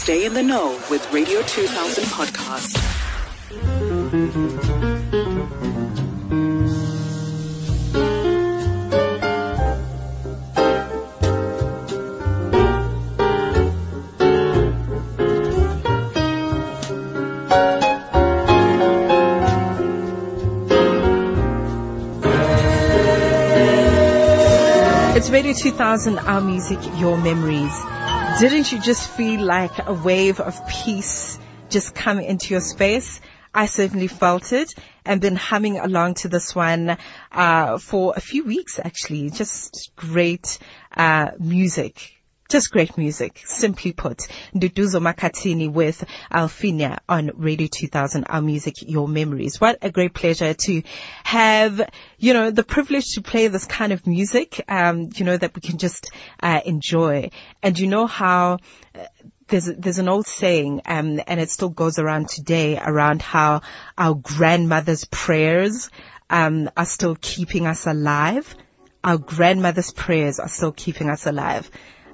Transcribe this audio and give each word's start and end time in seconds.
Stay 0.00 0.24
in 0.24 0.32
the 0.32 0.42
know 0.42 0.70
with 0.90 1.06
Radio 1.12 1.42
2000 1.42 2.04
podcast. 2.04 2.74
It's 25.14 25.28
Radio 25.28 25.52
2000, 25.52 26.18
our 26.20 26.40
music, 26.40 26.78
your 26.98 27.18
memories. 27.18 27.99
Didn't 28.40 28.72
you 28.72 28.78
just 28.78 29.06
feel 29.06 29.42
like 29.42 29.86
a 29.86 29.92
wave 29.92 30.40
of 30.40 30.66
peace 30.66 31.38
just 31.68 31.94
come 31.94 32.18
into 32.18 32.54
your 32.54 32.62
space? 32.62 33.20
I 33.52 33.66
certainly 33.66 34.06
felt 34.06 34.54
it 34.54 34.72
and 35.04 35.20
been 35.20 35.36
humming 35.36 35.78
along 35.78 36.14
to 36.14 36.28
this 36.28 36.54
one 36.54 36.96
uh, 37.30 37.76
for 37.76 38.14
a 38.16 38.20
few 38.22 38.46
weeks 38.46 38.80
actually. 38.82 39.28
Just 39.28 39.92
great 39.94 40.58
uh, 40.96 41.32
music. 41.38 42.19
Just 42.50 42.72
great 42.72 42.98
music, 42.98 43.40
simply 43.46 43.92
put. 43.92 44.26
Nduduzo 44.52 45.00
Makhathini 45.00 45.72
with 45.72 46.04
Alfinia 46.32 46.98
on 47.08 47.30
Radio 47.36 47.68
2000, 47.68 48.24
Our 48.24 48.42
Music, 48.42 48.74
Your 48.82 49.06
Memories. 49.06 49.60
What 49.60 49.78
a 49.82 49.90
great 49.92 50.14
pleasure 50.14 50.52
to 50.52 50.82
have, 51.22 51.80
you 52.18 52.34
know, 52.34 52.50
the 52.50 52.64
privilege 52.64 53.14
to 53.14 53.22
play 53.22 53.46
this 53.46 53.66
kind 53.66 53.92
of 53.92 54.04
music, 54.04 54.64
um, 54.66 55.10
you 55.14 55.24
know, 55.24 55.36
that 55.36 55.54
we 55.54 55.60
can 55.60 55.78
just 55.78 56.10
uh, 56.42 56.60
enjoy. 56.66 57.30
And 57.62 57.78
you 57.78 57.86
know 57.86 58.08
how 58.08 58.58
uh, 58.96 59.06
there's 59.46 59.66
there's 59.66 60.00
an 60.00 60.08
old 60.08 60.26
saying, 60.26 60.82
um, 60.86 61.20
and 61.28 61.38
it 61.38 61.50
still 61.50 61.68
goes 61.68 62.00
around 62.00 62.30
today 62.30 62.76
around 62.84 63.22
how 63.22 63.60
our 63.96 64.14
grandmother's 64.14 65.04
prayers 65.04 65.88
um, 66.28 66.68
are 66.76 66.84
still 66.84 67.16
keeping 67.20 67.68
us 67.68 67.86
alive. 67.86 68.56
Our 69.04 69.18
grandmother's 69.18 69.92
prayers 69.92 70.40
are 70.40 70.48
still 70.48 70.72
keeping 70.72 71.08
us 71.08 71.26
alive. 71.28 71.70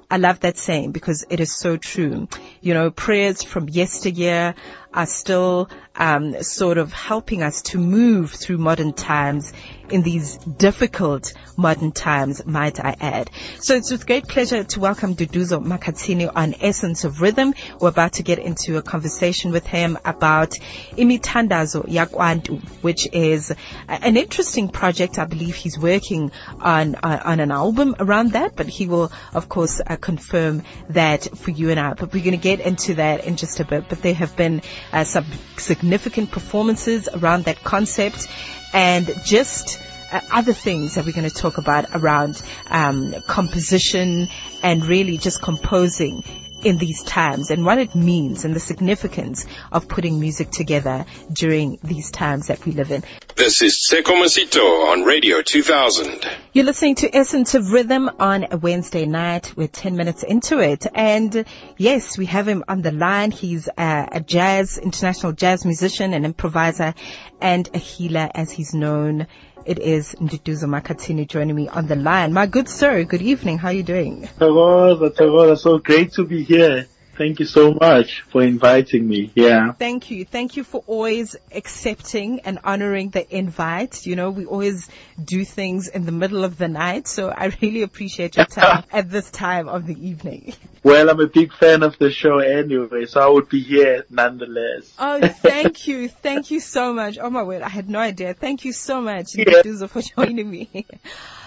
I 0.09 0.17
love 0.17 0.39
that 0.41 0.57
saying 0.57 0.93
because 0.93 1.25
it 1.29 1.39
is 1.39 1.53
so 1.53 1.75
true. 1.75 2.29
You 2.61 2.73
know, 2.73 2.91
prayers 2.91 3.43
from 3.43 3.67
yesteryear 3.67 4.55
are 4.93 5.05
still 5.05 5.69
um, 5.95 6.41
sort 6.43 6.77
of 6.77 6.93
helping 6.93 7.43
us 7.43 7.61
to 7.63 7.77
move 7.77 8.31
through 8.31 8.57
modern 8.57 8.93
times 8.93 9.53
in 9.89 10.01
these 10.01 10.37
difficult 10.37 11.33
modern 11.55 11.91
times, 11.91 12.45
might 12.45 12.79
I 12.79 12.95
add. 12.99 13.29
So 13.59 13.75
it's 13.75 13.91
with 13.91 14.05
great 14.05 14.27
pleasure 14.27 14.63
to 14.63 14.79
welcome 14.79 15.15
Nduduzo 15.15 15.63
Makhathini 15.63 16.29
on 16.33 16.55
Essence 16.59 17.03
of 17.03 17.21
Rhythm. 17.21 17.53
We're 17.79 17.89
about 17.89 18.13
to 18.13 18.23
get 18.23 18.39
into 18.39 18.77
a 18.77 18.81
conversation 18.81 19.51
with 19.51 19.65
him 19.65 19.97
about 20.05 20.51
Imithandazo 20.91 21.85
Yakwantu, 21.85 22.61
which 22.81 23.07
is 23.11 23.53
an 23.87 24.17
interesting 24.17 24.69
project. 24.69 25.17
I 25.19 25.25
believe 25.25 25.55
he's 25.55 25.79
working 25.79 26.31
on 26.59 26.95
uh, 26.95 27.21
on 27.23 27.39
an 27.39 27.51
album 27.51 27.95
around 27.99 28.33
that, 28.33 28.55
but 28.55 28.67
he 28.67 28.87
will, 28.87 29.11
of 29.33 29.49
course, 29.49 29.81
uh, 29.85 29.95
confirm 29.95 30.63
that 30.89 31.27
for 31.37 31.51
you 31.51 31.69
and 31.71 31.79
I. 31.79 31.93
But 31.93 32.13
we're 32.13 32.23
going 32.23 32.31
to 32.31 32.37
get 32.37 32.59
into 32.59 32.95
that 32.95 33.25
in 33.25 33.35
just 33.37 33.59
a 33.59 33.65
bit. 33.65 33.89
But 33.89 34.01
there 34.01 34.13
have 34.13 34.35
been 34.35 34.61
uh, 34.91 35.03
some 35.03 35.25
significant 35.57 36.31
performances 36.31 37.09
around 37.13 37.45
that 37.45 37.63
concept. 37.63 38.27
And 38.73 39.09
just 39.23 39.79
uh, 40.11 40.21
other 40.31 40.53
things 40.53 40.95
that 40.95 41.05
we're 41.05 41.13
going 41.13 41.29
to 41.29 41.35
talk 41.35 41.57
about 41.57 41.85
around 41.93 42.41
um, 42.69 43.13
composition 43.27 44.29
and 44.63 44.85
really 44.85 45.17
just 45.17 45.41
composing 45.41 46.23
in 46.63 46.77
these 46.77 47.03
times 47.03 47.51
and 47.51 47.65
what 47.65 47.77
it 47.77 47.95
means 47.95 48.45
and 48.45 48.55
the 48.55 48.59
significance 48.59 49.45
of 49.71 49.87
putting 49.87 50.19
music 50.19 50.49
together 50.51 51.05
during 51.31 51.77
these 51.83 52.11
times 52.11 52.47
that 52.47 52.65
we 52.65 52.71
live 52.71 52.91
in. 52.91 53.03
This 53.35 53.61
is 53.61 53.87
Tsheko 53.87 54.19
Mosito 54.19 54.91
on 54.91 55.03
Radio 55.03 55.41
2000. 55.41 56.27
You're 56.53 56.65
listening 56.65 56.95
to 56.95 57.15
Essence 57.15 57.53
of 57.53 57.71
Rhythm 57.71 58.09
on 58.19 58.47
a 58.51 58.57
Wednesday 58.57 59.05
night. 59.05 59.53
We're 59.55 59.67
10 59.67 59.95
minutes 59.95 60.23
into 60.23 60.59
it. 60.59 60.87
And 60.93 61.45
yes, 61.77 62.17
we 62.17 62.25
have 62.25 62.47
him 62.47 62.63
on 62.67 62.81
the 62.81 62.91
line. 62.91 63.31
He's 63.31 63.67
a, 63.77 64.07
a 64.13 64.19
jazz, 64.21 64.77
international 64.77 65.33
jazz 65.33 65.65
musician 65.65 66.13
and 66.13 66.25
improviser 66.25 66.95
and 67.39 67.69
a 67.73 67.77
healer 67.77 68.29
as 68.33 68.51
he's 68.51 68.73
known. 68.73 69.27
It 69.67 69.79
is 69.79 70.15
Nduduzo 70.15 70.63
Makhathini 70.63 71.27
joining 71.27 71.53
me 71.53 71.67
on 71.67 71.87
the 71.87 71.97
line. 71.97 72.31
My 72.31 72.45
good 72.45 72.69
sir, 72.69 73.03
good 73.03 73.21
evening. 73.21 73.57
How 73.57 73.67
are 73.67 73.73
you 73.73 73.83
doing? 73.83 74.29
Tagoza, 74.39 75.13
Tagoza, 75.13 75.57
so 75.57 75.77
great 75.79 76.13
to 76.13 76.23
be 76.23 76.41
here. 76.41 76.87
Thank 77.17 77.39
you 77.39 77.45
so 77.47 77.73
much 77.73 78.21
for 78.21 78.43
inviting 78.43 79.07
me. 79.07 79.31
Yeah. 79.33 79.71
Thank 79.73 80.11
you. 80.11 80.23
Thank 80.23 80.55
you 80.55 80.63
for 80.63 80.83
always 80.85 81.35
accepting 81.51 82.41
and 82.41 82.59
honoring 82.63 83.09
the 83.09 83.35
invite. 83.35 84.05
You 84.05 84.15
know, 84.15 84.29
we 84.29 84.45
always 84.45 84.87
do 85.23 85.43
things 85.43 85.87
in 85.87 86.05
the 86.05 86.11
middle 86.11 86.43
of 86.43 86.59
the 86.59 86.67
night, 86.67 87.07
so 87.07 87.29
I 87.29 87.51
really 87.61 87.81
appreciate 87.81 88.37
your 88.37 88.45
time 88.57 88.83
at 88.91 89.09
this 89.09 89.31
time 89.31 89.67
of 89.67 89.87
the 89.87 89.95
evening. 90.07 90.53
Well, 90.83 91.09
I'm 91.09 91.19
a 91.19 91.27
big 91.27 91.53
fan 91.53 91.81
of 91.81 91.97
the 91.97 92.11
show 92.11 92.37
anyway, 92.37 93.07
so 93.07 93.19
I 93.19 93.27
would 93.27 93.49
be 93.49 93.61
here 93.61 94.05
nonetheless. 94.11 94.93
Oh, 94.99 95.27
thank 95.27 95.87
you. 95.87 96.09
Thank 96.09 96.51
you 96.51 96.59
so 96.59 96.93
much. 96.93 97.17
Oh 97.17 97.31
my 97.31 97.41
word, 97.43 97.63
I 97.63 97.69
had 97.69 97.89
no 97.89 97.99
idea. 97.99 98.35
Thank 98.35 98.63
you 98.63 98.73
so 98.73 99.01
much, 99.01 99.35
Yeah. 99.35 99.63
For 99.63 100.01
joining 100.01 100.49
me. 100.49 100.85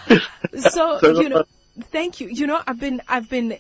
so, 0.59 1.01
you 1.21 1.29
know, 1.29 1.45
thank 1.93 2.21
you. 2.21 2.29
You 2.29 2.49
know, 2.49 2.61
I've 2.67 2.81
been, 2.81 3.03
I've 3.09 3.29
been, 3.29 3.59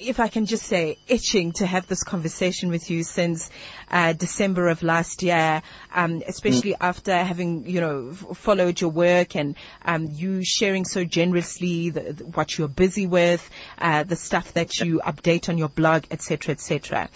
if 0.00 0.18
I 0.18 0.28
can 0.28 0.46
just 0.46 0.64
say, 0.64 0.98
itching 1.08 1.52
to 1.52 1.66
have 1.66 1.86
this 1.86 2.02
conversation 2.02 2.70
with 2.70 2.90
you 2.90 3.04
since 3.04 3.50
uh, 3.90 4.12
December 4.14 4.68
of 4.68 4.82
last 4.82 5.22
year, 5.22 5.62
um, 5.94 6.22
especially 6.26 6.74
after 6.80 7.14
having, 7.16 7.68
you 7.68 7.80
know, 7.80 8.08
f- 8.12 8.36
followed 8.38 8.80
your 8.80 8.90
work 8.90 9.36
and 9.36 9.56
um, 9.84 10.08
you 10.10 10.42
sharing 10.44 10.84
so 10.84 11.04
generously 11.04 11.90
the, 11.90 12.12
the, 12.14 12.24
what 12.24 12.56
you're 12.56 12.68
busy 12.68 13.06
with, 13.06 13.48
uh, 13.78 14.02
the 14.04 14.16
stuff 14.16 14.54
that 14.54 14.78
you 14.80 15.00
update 15.04 15.48
on 15.48 15.58
your 15.58 15.68
blog, 15.68 16.04
etc., 16.10 16.52
etc. 16.52 17.08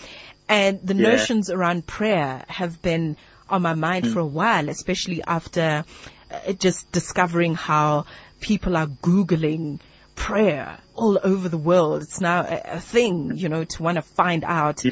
And 0.48 0.80
the 0.86 0.94
Yeah. 0.94 1.10
notions 1.10 1.50
around 1.50 1.86
prayer 1.86 2.44
have 2.48 2.82
been 2.82 3.16
on 3.48 3.62
my 3.62 3.74
mind 3.74 4.08
for 4.08 4.20
a 4.20 4.26
while, 4.26 4.68
especially 4.68 5.22
after 5.22 5.84
uh, 6.30 6.52
just 6.52 6.90
discovering 6.92 7.54
how 7.54 8.04
people 8.40 8.76
are 8.76 8.86
Googling 8.86 9.80
prayer 10.14 10.78
all 10.94 11.18
over 11.22 11.48
the 11.48 11.58
world. 11.58 12.02
It's 12.02 12.20
now 12.20 12.42
a, 12.42 12.76
a 12.76 12.80
thing, 12.80 13.36
you 13.36 13.48
know, 13.48 13.64
to 13.64 13.82
want 13.82 13.96
to 13.96 14.02
find 14.02 14.44
out 14.44 14.82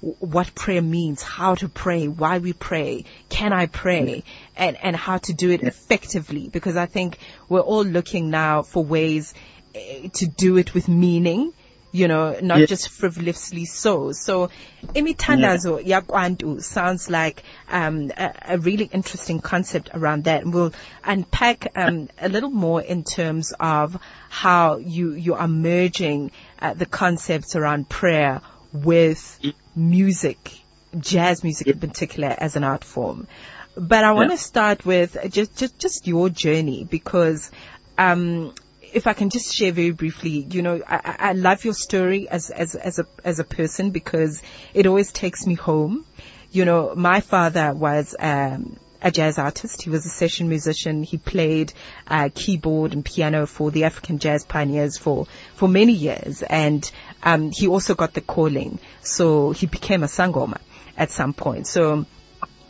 what 0.00 0.54
prayer 0.54 0.82
means, 0.82 1.22
how 1.22 1.54
to 1.54 1.68
pray, 1.68 2.08
why 2.08 2.38
we 2.38 2.52
pray, 2.52 3.04
can 3.28 3.52
I 3.52 3.66
pray, 3.66 4.24
and, 4.56 4.76
and 4.82 4.96
how 4.96 5.18
to 5.18 5.32
do 5.32 5.50
it 5.50 5.62
effectively. 5.62 6.48
Because 6.48 6.76
I 6.76 6.86
think 6.86 7.18
we're 7.48 7.60
all 7.60 7.84
looking 7.84 8.30
now 8.30 8.62
for 8.62 8.84
ways 8.84 9.32
eh, 9.74 10.08
to 10.14 10.26
do 10.26 10.56
it 10.56 10.74
with 10.74 10.88
meaning. 10.88 11.52
You 11.94 12.08
know, 12.08 12.38
not 12.40 12.60
Yeah. 12.60 12.66
just 12.66 12.88
frivolously 12.88 13.66
so. 13.66 14.12
So, 14.12 14.48
imithandazo 14.94 15.84
yakwantu 15.84 16.62
sounds 16.62 17.10
like 17.10 17.42
um, 17.68 18.10
a, 18.16 18.32
a 18.54 18.58
really 18.58 18.86
interesting 18.90 19.40
concept 19.40 19.90
around 19.92 20.24
that. 20.24 20.42
And 20.42 20.54
we'll 20.54 20.72
unpack 21.04 21.66
um, 21.76 22.08
a 22.18 22.30
little 22.30 22.50
more 22.50 22.80
in 22.80 23.04
terms 23.04 23.52
of 23.60 23.98
how 24.30 24.78
you 24.78 25.12
you 25.12 25.34
are 25.34 25.48
merging 25.48 26.30
uh, 26.60 26.72
the 26.72 26.86
concepts 26.86 27.56
around 27.56 27.88
prayer 27.90 28.40
with 28.72 29.38
music, 29.76 30.58
jazz 30.98 31.42
music 31.44 31.66
in 31.66 31.78
particular, 31.78 32.34
as 32.38 32.56
an 32.56 32.64
art 32.64 32.84
form. 32.84 33.28
But 33.76 34.04
I 34.04 34.12
want 34.12 34.30
to 34.30 34.34
Yeah. 34.34 34.38
start 34.40 34.86
with 34.86 35.16
just 35.30 35.56
just 35.58 35.78
just 35.78 36.06
your 36.06 36.30
journey 36.30 36.84
because. 36.84 37.50
Um, 37.98 38.54
if 38.92 39.06
I 39.06 39.12
can 39.14 39.30
just 39.30 39.54
share 39.54 39.72
very 39.72 39.90
briefly, 39.90 40.46
you 40.50 40.62
know, 40.62 40.80
I, 40.86 41.16
I 41.18 41.32
love 41.32 41.64
your 41.64 41.74
story 41.74 42.28
as, 42.28 42.50
as, 42.50 42.74
as 42.74 42.98
a, 42.98 43.06
as 43.24 43.38
a 43.38 43.44
person 43.44 43.90
because 43.90 44.42
it 44.74 44.86
always 44.86 45.12
takes 45.12 45.46
me 45.46 45.54
home. 45.54 46.04
You 46.50 46.64
know, 46.64 46.94
my 46.94 47.20
father 47.20 47.72
was, 47.74 48.14
um, 48.18 48.76
a 49.04 49.10
jazz 49.10 49.38
artist. 49.38 49.82
He 49.82 49.90
was 49.90 50.06
a 50.06 50.10
session 50.10 50.48
musician. 50.48 51.02
He 51.02 51.16
played, 51.18 51.72
uh, 52.06 52.28
keyboard 52.34 52.92
and 52.92 53.04
piano 53.04 53.46
for 53.46 53.70
the 53.70 53.84
African 53.84 54.18
jazz 54.18 54.44
pioneers 54.44 54.96
for, 54.96 55.26
for 55.54 55.68
many 55.68 55.92
years. 55.92 56.42
And, 56.42 56.88
um, 57.22 57.50
he 57.50 57.66
also 57.66 57.94
got 57.94 58.14
the 58.14 58.20
calling. 58.20 58.78
So 59.00 59.50
he 59.52 59.66
became 59.66 60.02
a 60.02 60.06
sangoma 60.06 60.58
at 60.96 61.10
some 61.10 61.32
point. 61.32 61.66
So, 61.66 62.06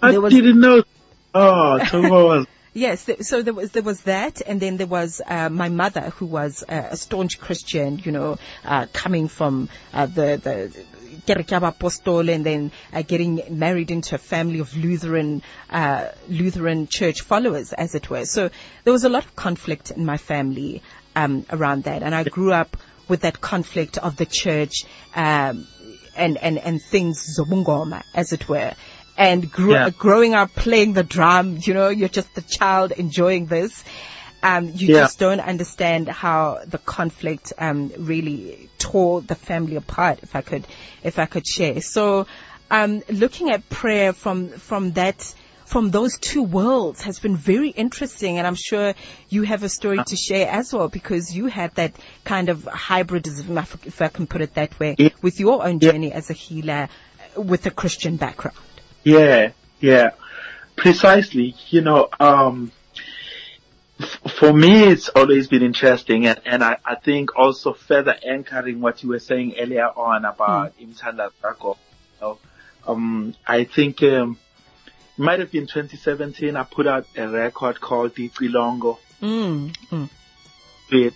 I 0.00 0.16
was- 0.18 0.32
didn't 0.32 0.60
know. 0.60 0.84
Oh, 1.34 1.78
Tagoza. 1.82 2.46
Yes, 2.74 3.06
so 3.20 3.42
there 3.42 3.52
was 3.52 3.72
there 3.72 3.82
was 3.82 4.00
that, 4.02 4.40
and 4.46 4.58
then 4.58 4.78
there 4.78 4.86
was 4.86 5.20
uh, 5.26 5.50
my 5.50 5.68
mother, 5.68 6.08
who 6.16 6.24
was 6.24 6.64
uh, 6.66 6.88
a 6.90 6.96
staunch 6.96 7.38
Christian, 7.38 7.98
you 7.98 8.12
know, 8.12 8.38
uh, 8.64 8.86
coming 8.94 9.28
from 9.28 9.68
uh, 9.92 10.06
the 10.06 10.40
the 10.42 10.84
Kereke 11.26 11.60
Apostol, 11.62 12.30
and 12.30 12.46
then 12.46 12.72
uh, 12.94 13.02
getting 13.02 13.42
married 13.50 13.90
into 13.90 14.14
a 14.14 14.18
family 14.18 14.60
of 14.60 14.74
Lutheran 14.74 15.42
uh, 15.68 16.08
Lutheran 16.30 16.86
church 16.86 17.20
followers, 17.20 17.74
as 17.74 17.94
it 17.94 18.08
were. 18.08 18.24
So 18.24 18.48
there 18.84 18.92
was 18.92 19.04
a 19.04 19.10
lot 19.10 19.26
of 19.26 19.36
conflict 19.36 19.90
in 19.90 20.06
my 20.06 20.16
family 20.16 20.82
um, 21.14 21.44
around 21.50 21.84
that, 21.84 22.02
and 22.02 22.14
I 22.14 22.24
grew 22.24 22.52
up 22.52 22.78
with 23.06 23.20
that 23.20 23.38
conflict 23.40 23.98
of 23.98 24.16
the 24.16 24.24
church, 24.24 24.84
um, 25.14 25.66
and, 26.16 26.38
and, 26.38 26.58
and 26.58 26.80
things 26.82 27.38
zobungoma, 27.38 28.02
as 28.14 28.32
it 28.32 28.48
were. 28.48 28.72
And 29.16 29.50
gro- 29.50 29.72
Yeah. 29.74 29.90
growing 29.90 30.34
up 30.34 30.54
playing 30.54 30.94
the 30.94 31.02
drum, 31.02 31.58
you 31.62 31.74
know, 31.74 31.88
you're 31.88 32.08
just 32.08 32.28
a 32.36 32.42
child 32.42 32.92
enjoying 32.92 33.46
this. 33.46 33.84
Um, 34.42 34.70
you 34.74 34.88
Yeah. 34.94 35.00
just 35.00 35.18
don't 35.18 35.40
understand 35.40 36.08
how 36.08 36.60
the 36.66 36.78
conflict 36.78 37.52
um, 37.58 37.92
really 37.98 38.68
tore 38.78 39.20
the 39.20 39.34
family 39.36 39.76
apart. 39.76 40.18
If 40.22 40.34
I 40.34 40.40
could, 40.40 40.66
if 41.04 41.18
I 41.18 41.26
could 41.26 41.46
share. 41.46 41.80
So, 41.80 42.26
um, 42.70 43.02
looking 43.08 43.50
at 43.50 43.68
prayer 43.68 44.12
from 44.12 44.48
from 44.48 44.92
that 44.92 45.32
from 45.66 45.90
those 45.90 46.18
two 46.18 46.42
worlds 46.42 47.02
has 47.02 47.18
been 47.18 47.36
very 47.36 47.68
interesting, 47.70 48.36
and 48.38 48.46
I'm 48.46 48.56
sure 48.56 48.94
you 49.30 49.42
have 49.44 49.62
a 49.62 49.68
story 49.70 50.02
to 50.04 50.16
share 50.16 50.48
as 50.50 50.72
well 50.72 50.88
because 50.88 51.34
you 51.34 51.46
had 51.46 51.74
that 51.76 51.92
kind 52.24 52.48
of 52.50 52.64
hybridism, 52.64 53.56
if- 53.86 54.02
I 54.02 54.08
can 54.08 54.26
put 54.26 54.40
it 54.42 54.54
that 54.54 54.78
way, 54.80 54.96
Yeah. 54.98 55.10
with 55.22 55.38
your 55.40 55.64
own 55.64 55.78
Yeah. 55.80 55.92
journey 55.92 56.12
as 56.12 56.28
a 56.28 56.34
healer 56.34 56.88
uh, 57.38 57.40
with 57.40 57.64
a 57.66 57.70
Christian 57.70 58.16
background. 58.16 58.56
Yeah, 59.04 59.52
yeah, 59.80 60.10
precisely. 60.76 61.54
You 61.68 61.80
know, 61.80 62.08
um, 62.20 62.72
f- 64.00 64.20
for 64.38 64.52
me, 64.52 64.84
it's 64.84 65.08
always 65.08 65.48
been 65.48 65.62
interesting, 65.62 66.26
and, 66.26 66.40
and 66.44 66.62
I, 66.62 66.76
I 66.84 66.94
think 66.94 67.36
also 67.36 67.72
further 67.72 68.16
anchoring 68.26 68.80
what 68.80 69.02
you 69.02 69.08
were 69.08 69.18
saying 69.18 69.54
earlier 69.58 69.86
on 69.86 70.24
about 70.24 70.78
Imtanda 70.78 71.30
Zako. 71.42 71.76
Um, 72.86 73.34
I 73.46 73.64
think 73.64 74.02
um, 74.02 74.38
it 74.86 75.20
might 75.20 75.40
have 75.40 75.52
been 75.52 75.66
2017. 75.66 76.56
I 76.56 76.64
put 76.64 76.86
out 76.86 77.06
a 77.16 77.28
record 77.28 77.80
called 77.80 78.12
Longo. 78.40 78.98
Mm, 79.20 79.76
mm, 79.90 80.10
it. 80.90 81.14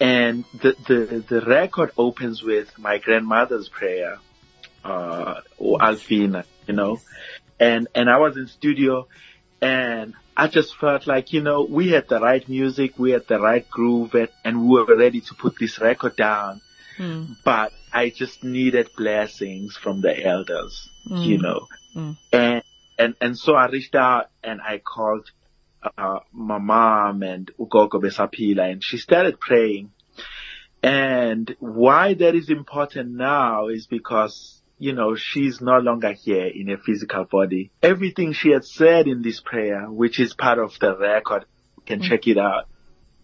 And 0.00 0.44
the, 0.60 0.76
the, 0.86 1.24
the 1.28 1.40
record 1.42 1.92
opens 1.96 2.42
with 2.42 2.76
my 2.78 2.98
grandmother's 2.98 3.68
prayer, 3.68 4.18
uh, 4.84 5.40
or 5.58 5.78
Alfina, 5.78 6.44
you 6.66 6.74
know, 6.74 7.00
and, 7.58 7.88
and 7.94 8.10
I 8.10 8.18
was 8.18 8.36
in 8.36 8.46
studio 8.46 9.08
and 9.60 10.14
I 10.36 10.48
just 10.48 10.76
felt 10.76 11.06
like, 11.06 11.32
you 11.32 11.42
know, 11.42 11.66
we 11.68 11.90
had 11.90 12.08
the 12.08 12.20
right 12.20 12.46
music, 12.48 12.98
we 12.98 13.12
had 13.12 13.26
the 13.28 13.40
right 13.40 13.68
groove 13.68 14.14
and, 14.14 14.28
and 14.44 14.62
we 14.62 14.82
were 14.82 14.96
ready 14.96 15.20
to 15.22 15.34
put 15.34 15.56
this 15.58 15.78
record 15.80 16.16
down, 16.16 16.60
mm, 16.98 17.36
but 17.44 17.72
I 17.92 18.10
just 18.10 18.42
needed 18.44 18.90
blessings 18.96 19.76
from 19.76 20.00
the 20.00 20.24
elders, 20.24 20.90
you 21.06 21.38
Mm. 21.38 21.42
know, 21.42 21.68
Mm. 21.96 22.16
and, 22.32 22.62
and, 22.98 23.14
and 23.20 23.38
so 23.38 23.54
I 23.54 23.66
reached 23.68 23.94
out 23.94 24.26
and 24.42 24.60
I 24.60 24.78
called 24.78 25.30
uh, 25.96 26.20
my 26.32 26.58
mom 26.58 27.22
and 27.22 27.50
Ugogo 27.58 28.00
Besapila 28.02 28.70
and 28.70 28.82
she 28.82 28.98
started 28.98 29.38
praying. 29.38 29.90
And 30.82 31.54
why 31.60 32.14
that 32.14 32.34
is 32.34 32.50
important 32.50 33.12
now 33.12 33.68
is 33.68 33.86
because, 33.86 34.53
you 34.78 34.92
know, 34.92 35.14
she's 35.14 35.60
no 35.60 35.78
longer 35.78 36.12
here 36.12 36.46
in 36.46 36.70
a 36.70 36.78
physical 36.78 37.24
body. 37.24 37.70
Everything 37.82 38.32
she 38.32 38.50
had 38.50 38.64
said 38.64 39.06
in 39.06 39.22
this 39.22 39.40
prayer, 39.40 39.90
which 39.90 40.20
is 40.20 40.34
part 40.34 40.58
of 40.58 40.78
the 40.80 40.96
record, 40.96 41.44
you 41.78 41.84
can 41.86 42.02
check 42.02 42.26
it 42.26 42.38
out, 42.38 42.66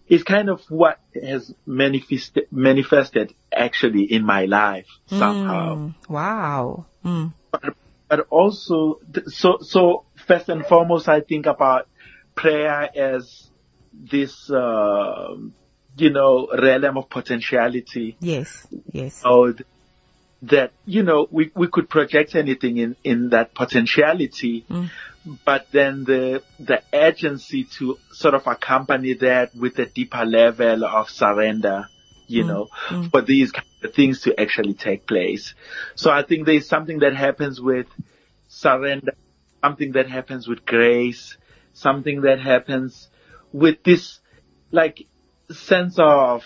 is 0.07 0.23
kind 0.23 0.49
of 0.49 0.61
what 0.69 0.99
has 1.13 1.53
manifested, 1.65 2.45
manifested 2.51 3.33
actually 3.51 4.03
in 4.03 4.25
my 4.25 4.45
life 4.45 4.87
somehow 5.07 5.75
Mm, 5.75 5.95
wow. 6.09 6.85
Mm, 7.05 7.33
but 8.09 8.19
also 8.29 8.99
so 9.27 9.59
so 9.61 10.03
first 10.27 10.49
and 10.49 10.65
foremost 10.65 11.07
I 11.07 11.21
think 11.21 11.45
about 11.45 11.87
prayer 12.35 12.89
as 12.93 13.49
this 13.93 14.49
uh, 14.49 15.35
you 15.95 16.09
know 16.09 16.47
realm 16.61 16.97
of 16.97 17.09
potentiality 17.09 18.17
yes. 18.19 18.67
Yes. 18.91 19.21
or 19.23 19.53
th- 19.53 19.65
that 20.43 20.71
you 20.85 21.03
know 21.03 21.27
we 21.29 21.51
we 21.55 21.67
could 21.67 21.89
project 21.89 22.35
anything 22.35 22.77
in 22.77 22.95
in 23.03 23.29
that 23.29 23.53
potentiality 23.53 24.65
Mm. 24.69 24.89
but 25.45 25.67
then 25.71 26.03
the 26.03 26.41
the 26.59 26.81
agency 26.91 27.65
to 27.77 27.97
sort 28.11 28.33
of 28.33 28.47
accompany 28.47 29.13
that 29.13 29.55
with 29.55 29.77
a 29.77 29.85
deeper 29.85 30.25
level 30.25 30.83
of 30.83 31.09
surrender 31.09 31.85
you 32.27 32.43
Mm. 32.43 32.47
know 32.47 32.67
Mm. 32.89 33.11
for 33.11 33.21
these 33.21 33.51
kind 33.51 33.65
of 33.83 33.93
things 33.93 34.21
to 34.21 34.39
actually 34.39 34.73
take 34.73 35.05
place 35.05 35.53
so 35.95 36.09
i 36.09 36.23
think 36.23 36.45
there's 36.47 36.67
something 36.67 36.99
that 36.99 37.15
happens 37.15 37.61
with 37.61 37.87
surrender 38.47 39.13
something 39.63 39.91
that 39.91 40.09
happens 40.09 40.47
with 40.47 40.65
grace 40.65 41.37
something 41.73 42.21
that 42.21 42.39
happens 42.39 43.09
with 43.53 43.83
this 43.83 44.19
like 44.71 45.05
sense 45.51 45.99
of 45.99 46.43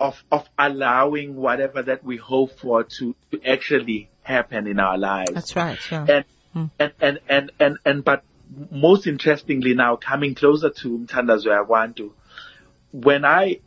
of 0.00 0.22
of 0.32 0.48
allowing 0.58 1.36
whatever 1.36 1.82
that 1.82 2.02
we 2.02 2.16
hope 2.16 2.58
for 2.58 2.82
to, 2.84 3.14
to 3.30 3.40
actually 3.46 4.10
happen 4.22 4.66
in 4.66 4.80
our 4.80 4.98
lives 4.98 5.32
That's 5.32 5.54
right. 5.54 5.78
Yeah. 5.90 6.06
and, 6.08 6.24
Mm. 6.54 6.68
and, 6.80 6.92
and, 7.00 7.18
and, 7.28 7.52
and, 7.60 7.78
and, 7.84 8.04
but 8.04 8.24
most 8.72 9.06
interestingly 9.06 9.74
now 9.74 9.94
coming 9.94 10.34
closer 10.34 10.70
to 10.70 10.98
Imithandazo 10.98 11.46
Yakwantu, 11.46 12.10
when 12.90 13.24
I 13.24 13.60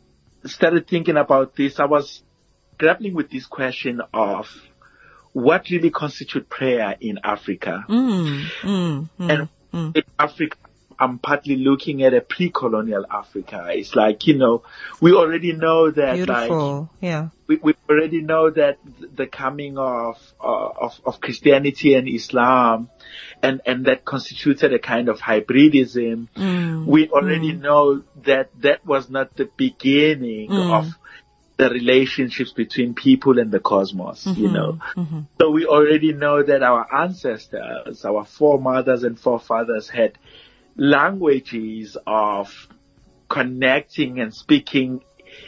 started 0.44 0.86
thinking 0.86 1.16
about 1.16 1.56
this, 1.56 1.80
I 1.80 1.86
was 1.86 2.22
grappling 2.76 3.14
with 3.14 3.30
this 3.30 3.46
question 3.46 4.02
of 4.12 4.46
what 5.32 5.70
really 5.70 5.90
constitutes 5.90 6.46
prayer 6.50 6.94
in 7.00 7.20
Africa. 7.24 7.84
Mm, 7.88 8.44
mm, 8.60 9.08
mm, 9.18 9.30
And 9.32 9.48
mm. 9.72 9.96
in 9.96 10.02
Africa, 10.18 10.58
I'm 11.04 11.18
partly 11.18 11.56
looking 11.56 12.02
at 12.02 12.14
a 12.14 12.20
pre-colonial 12.20 13.04
Africa. 13.10 13.68
It's 13.70 13.94
like, 13.94 14.26
you 14.26 14.36
know, 14.38 14.62
we 15.00 15.12
already 15.12 15.52
know 15.52 15.90
that 15.90 16.16
like, 16.26 16.50
Yeah. 17.00 17.28
we, 17.46 17.56
we 17.56 17.74
already 17.90 18.22
know 18.22 18.50
that 18.50 18.78
the 19.20 19.26
coming 19.26 19.76
of, 19.78 20.16
uh, 20.40 20.68
of 20.86 20.92
of 21.04 21.20
Christianity 21.20 21.94
and 21.94 22.08
Islam, 22.08 22.88
and 23.42 23.60
and 23.66 23.84
that 23.88 24.04
constituted 24.04 24.72
a 24.72 24.78
kind 24.78 25.08
of 25.12 25.18
hybridism. 25.20 26.28
Mm, 26.36 26.86
We 26.86 27.08
already 27.10 27.52
know 27.52 28.02
that 28.24 28.46
that 28.62 28.86
was 28.86 29.10
not 29.10 29.36
the 29.36 29.48
beginning 29.64 30.48
Mm. 30.50 30.70
of 30.78 30.84
the 31.56 31.68
relationships 31.70 32.52
between 32.52 32.94
people 32.94 33.38
and 33.38 33.52
the 33.52 33.60
cosmos. 33.60 34.26
You 34.26 34.50
know, 34.50 34.70
mhm. 34.96 35.26
so 35.40 35.50
we 35.50 35.66
already 35.66 36.12
know 36.12 36.42
that 36.42 36.62
our 36.70 36.82
ancestors, 37.02 38.04
our 38.04 38.24
foremothers 38.24 39.04
and 39.04 39.16
forefathers 39.26 39.88
had 39.88 40.18
languages 40.76 41.96
of 42.06 42.68
connecting 43.28 44.20
and 44.20 44.34
speaking 44.34 45.02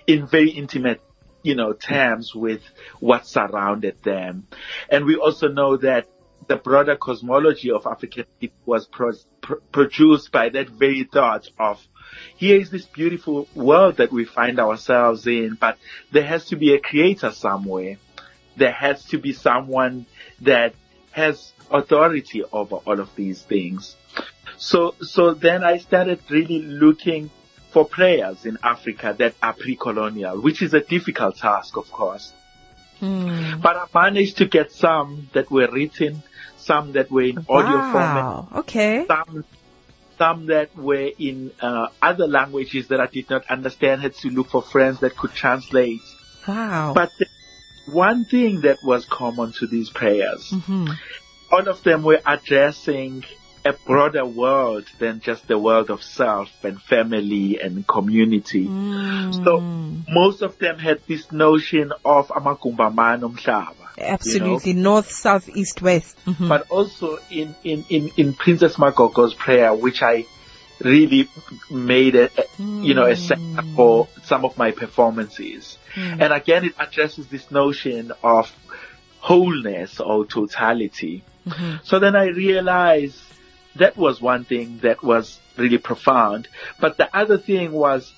in 0.06 0.26
very 0.26 0.50
intimate, 0.50 1.00
you 1.42 1.54
know, 1.54 1.72
terms 1.72 2.34
with 2.34 2.62
what 3.00 3.26
surrounded 3.26 4.02
them. 4.02 4.46
And 4.90 5.04
we 5.04 5.16
also 5.16 5.48
know 5.48 5.76
that 5.78 6.08
the 6.48 6.56
broader 6.56 6.96
cosmology 6.96 7.70
of 7.70 7.86
African 7.86 8.24
people 8.40 8.58
was 8.66 8.86
pro- 8.86 9.12
pr- 9.40 9.54
produced 9.72 10.30
by 10.30 10.48
that 10.50 10.68
very 10.68 11.04
thought 11.04 11.48
of 11.58 11.84
here 12.36 12.60
is 12.60 12.70
this 12.70 12.84
beautiful 12.84 13.48
world 13.54 13.96
that 13.96 14.12
we 14.12 14.24
find 14.24 14.58
ourselves 14.60 15.26
in, 15.26 15.56
but 15.60 15.78
there 16.12 16.24
has 16.24 16.46
to 16.46 16.56
be 16.56 16.74
a 16.74 16.78
creator 16.78 17.30
somewhere. 17.30 17.96
There 18.56 18.72
has 18.72 19.04
to 19.06 19.18
be 19.18 19.32
someone 19.32 20.06
that 20.40 20.74
has 21.12 21.52
authority 21.70 22.42
over 22.44 22.76
all 22.76 23.00
of 23.00 23.14
these 23.16 23.42
things. 23.42 23.96
So, 24.58 24.94
so 25.00 25.34
then 25.34 25.62
I 25.64 25.78
started 25.78 26.20
really 26.30 26.60
looking 26.62 27.30
for 27.70 27.84
prayers 27.84 28.46
in 28.46 28.58
Africa 28.62 29.14
that 29.18 29.34
are 29.42 29.52
pre-colonial, 29.52 30.40
which 30.40 30.62
is 30.62 30.72
a 30.74 30.80
difficult 30.80 31.36
task, 31.36 31.76
of 31.76 31.90
course. 31.90 32.32
Mm. 33.00 33.60
But 33.60 33.76
I 33.76 33.86
managed 33.94 34.38
to 34.38 34.46
get 34.46 34.72
some 34.72 35.28
that 35.34 35.50
were 35.50 35.68
written, 35.70 36.22
some 36.56 36.92
that 36.92 37.10
were 37.10 37.24
in 37.24 37.44
audio 37.48 37.82
format, 37.92 38.46
Okay. 38.60 39.06
some 39.06 39.44
some 40.16 40.46
that 40.46 40.74
were 40.74 41.10
in 41.18 41.52
uh, 41.60 41.88
other 42.00 42.26
languages 42.26 42.88
that 42.88 43.00
I 43.00 43.06
did 43.06 43.28
not 43.28 43.44
understand. 43.50 44.00
Had 44.00 44.14
to 44.14 44.28
look 44.30 44.48
for 44.48 44.62
friends 44.62 45.00
that 45.00 45.14
could 45.14 45.32
translate. 45.32 46.00
Wow. 46.48 46.94
But 46.94 47.12
the 47.18 47.26
one 47.92 48.24
thing 48.24 48.62
that 48.62 48.78
was 48.82 49.04
common 49.04 49.52
to 49.58 49.66
these 49.66 49.90
prayers, 49.90 50.50
hmm 50.50 50.86
all 51.48 51.68
of 51.68 51.82
them 51.84 52.02
were 52.02 52.20
addressing 52.26 53.24
a 53.66 53.72
broader 53.86 54.24
world 54.24 54.84
than 54.98 55.20
just 55.20 55.46
the 55.48 55.58
world 55.58 55.90
of 55.90 56.02
self 56.02 56.48
and 56.64 56.80
family 56.80 57.60
and 57.60 57.86
community. 57.86 58.66
Mm. 58.66 59.44
So 59.44 59.60
most 60.08 60.42
of 60.42 60.58
them 60.58 60.78
had 60.78 61.00
this 61.08 61.30
notion 61.32 61.92
of 62.04 62.28
amagumbamano 62.28 63.30
umhlaba. 63.34 63.74
Absolutely. 63.98 64.74
North, 64.74 65.10
south, 65.10 65.48
east, 65.48 65.80
west. 65.82 66.16
Mhm. 66.26 66.48
but 66.48 66.70
also 66.70 67.18
in, 67.30 67.54
in, 67.64 67.84
in, 67.88 68.10
in 68.16 68.34
Princess 68.34 68.76
Magogo's 68.76 69.34
prayer, 69.34 69.74
which 69.74 70.02
I 70.02 70.26
really 70.80 71.28
made 71.70 72.14
a, 72.14 72.24
a- 72.26 72.62
you 72.62 72.94
know, 72.94 73.06
a 73.06 73.16
center 73.16 73.62
for 73.74 74.08
some 74.24 74.44
of 74.44 74.56
my 74.58 74.70
performances. 74.72 75.78
And 75.96 76.30
again, 76.30 76.66
it 76.66 76.74
addresses 76.78 77.26
this 77.28 77.50
notion 77.50 78.12
of 78.22 78.52
wholeness 79.20 79.98
or 79.98 80.26
totality. 80.26 81.24
Mhm. 81.48 81.80
So 81.84 81.98
then 81.98 82.14
I 82.14 82.26
realized 82.26 83.18
that 83.78 83.96
was 83.96 84.20
one 84.20 84.44
thing 84.44 84.80
that 84.82 85.02
was 85.02 85.38
really 85.56 85.78
profound. 85.78 86.48
But 86.80 86.96
the 86.96 87.14
other 87.16 87.38
thing 87.38 87.72
was 87.72 88.12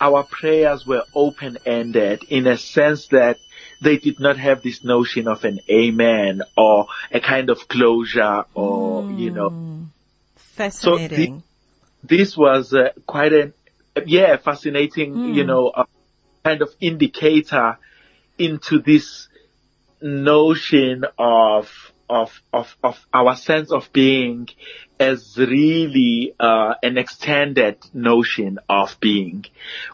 our 0.00 0.24
prayers 0.24 0.86
were 0.86 1.04
open-ended 1.14 2.24
in 2.28 2.46
a 2.46 2.58
sense 2.58 3.06
that 3.08 3.38
they 3.80 3.96
did 3.98 4.18
not 4.18 4.36
have 4.36 4.62
this 4.62 4.82
notion 4.82 5.28
of 5.28 5.44
an 5.44 5.60
amen 5.70 6.42
or 6.56 6.86
a 7.12 7.20
kind 7.20 7.50
of 7.50 7.68
closure 7.68 8.44
or, 8.54 9.10
you 9.12 9.30
know. 9.30 9.86
Fascinating. 10.36 11.38
So 11.38 11.44
this 12.02 12.36
was 12.36 12.74
uh, 12.74 12.90
quite 13.06 13.32
a, 13.32 13.52
yeah, 14.04 14.36
fascinating, 14.36 15.34
you 15.34 15.44
know, 15.44 15.68
uh, 15.68 15.84
kind 16.44 16.62
of 16.62 16.70
indicator 16.80 17.78
into 18.38 18.80
this 18.80 19.28
notion 20.00 21.04
of, 21.18 21.91
of, 22.12 22.42
of, 22.52 22.76
of 22.84 23.06
our 23.12 23.34
sense 23.34 23.72
of 23.72 23.90
being 23.92 24.48
as 25.00 25.36
really, 25.38 26.34
uh, 26.38 26.74
an 26.82 26.98
extended 26.98 27.78
notion 27.94 28.58
of 28.68 29.00
being, 29.00 29.46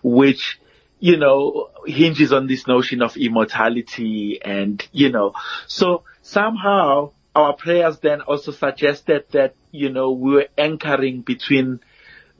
which, 0.02 0.60
you 0.98 1.16
know, 1.16 1.70
hinges 1.86 2.32
on 2.32 2.48
this 2.48 2.66
notion 2.66 3.02
of 3.02 3.16
immortality 3.16 4.40
and, 4.44 4.86
you 4.92 5.10
know, 5.10 5.32
so 5.68 6.02
somehow 6.22 7.12
our 7.36 7.54
prayers 7.54 8.00
then 8.00 8.20
also 8.22 8.50
suggested 8.50 9.24
that, 9.30 9.54
you 9.70 9.88
know, 9.90 10.10
we 10.10 10.32
were 10.32 10.48
anchoring 10.58 11.20
between 11.20 11.78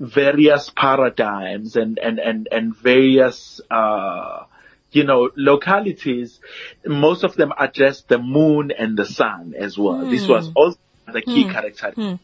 various 0.00 0.70
paradigms 0.70 1.76
and, 1.76 1.99
and, 1.99 2.18
and, 2.18 2.49
and 2.50 2.76
various, 2.76 3.61
uh, 3.70 4.44
you 4.90 5.04
know, 5.04 5.30
localities. 5.37 6.40
Most 6.85 7.25
of 7.25 7.35
them 7.35 7.52
are 7.57 7.68
just 7.68 8.09
the 8.09 8.18
moon 8.18 8.71
and 8.71 8.97
the 8.97 9.04
sun 9.04 9.54
as 9.57 9.76
well. 9.76 10.07
This 10.07 10.26
was 10.26 10.47
hmm. 10.47 10.52
also 10.57 10.78
the 11.12 11.23
key 11.23 11.45
hmm. 11.45 11.52
characteristic. 11.52 11.95
Hmm. 11.95 12.14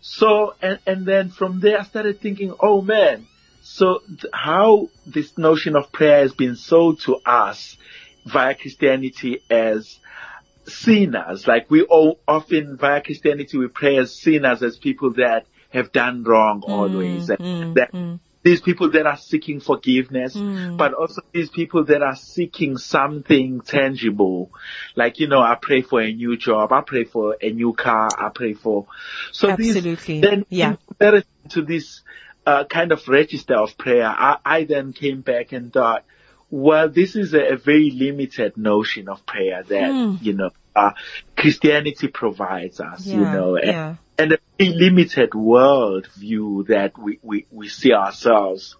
So, 0.00 0.54
and, 0.62 0.78
and 0.86 1.06
then 1.06 1.30
from 1.30 1.60
there 1.60 1.80
I 1.80 1.82
started 1.82 2.20
thinking, 2.20 2.54
oh 2.60 2.80
man, 2.80 3.26
so 3.62 4.00
th- 4.06 4.32
how 4.32 4.88
this 5.06 5.36
notion 5.36 5.74
of 5.76 5.90
prayer 5.90 6.20
has 6.20 6.32
been 6.32 6.54
sold 6.54 7.00
to 7.00 7.16
us 7.26 7.76
via 8.24 8.54
Christianity 8.54 9.42
as 9.50 9.98
sinners. 10.66 11.46
Like 11.46 11.70
we 11.70 11.82
all 11.82 12.20
often 12.26 12.76
via 12.76 13.00
Christianity 13.00 13.58
we 13.58 13.68
pray 13.68 13.98
as 13.98 14.14
sinners 14.14 14.62
as 14.62 14.76
people 14.76 15.14
that 15.14 15.46
have 15.70 15.92
done 15.92 16.22
wrong 16.22 16.62
always. 16.66 17.28
And 17.30 17.74
that 17.76 17.90
these 18.46 18.60
people 18.60 18.92
that 18.92 19.06
are 19.06 19.16
seeking 19.16 19.58
forgiveness, 19.58 20.36
but 20.78 20.94
also 20.94 21.20
these 21.32 21.50
people 21.50 21.84
that 21.86 22.00
are 22.00 22.14
seeking 22.14 22.76
something 22.76 23.60
tangible. 23.60 24.52
Like, 24.94 25.18
you 25.18 25.26
know, 25.26 25.40
I 25.40 25.56
pray 25.60 25.82
for 25.82 26.00
a 26.00 26.12
new 26.12 26.36
job, 26.36 26.70
I 26.70 26.82
pray 26.86 27.02
for 27.02 27.36
a 27.42 27.50
new 27.50 27.72
car, 27.72 28.14
I 28.16 28.28
pray 28.32 28.52
for 28.54 28.86
so 29.32 29.50
Absolutely. 29.50 30.20
these 30.20 30.22
then 30.22 30.46
Yeah. 30.48 30.76
to 31.50 31.62
this 31.62 32.02
uh, 32.46 32.64
kind 32.70 32.92
of 32.92 33.08
register 33.08 33.56
of 33.56 33.76
prayer, 33.76 34.06
I, 34.06 34.36
I 34.44 34.64
then 34.64 34.92
came 34.92 35.22
back 35.22 35.50
and 35.50 35.72
thought, 35.72 36.04
well, 36.48 36.88
this 36.88 37.16
is 37.16 37.34
a, 37.34 37.54
a 37.54 37.56
very 37.56 37.90
limited 37.90 38.56
notion 38.56 39.08
of 39.08 39.26
prayer 39.26 39.64
that, 39.64 40.20
you 40.20 40.34
know, 40.34 40.50
uh, 40.76 40.92
Christianity 41.36 42.08
provides 42.08 42.80
us, 42.80 43.06
you 43.06 43.20
know, 43.20 43.56
and, 43.56 43.66
yeah. 43.66 43.94
and 44.18 44.32
a 44.32 44.38
limited 44.64 45.34
world 45.34 46.08
view 46.16 46.64
that 46.68 46.98
we, 46.98 47.18
we, 47.22 47.46
we 47.50 47.68
see 47.68 47.92
ourselves, 47.92 48.76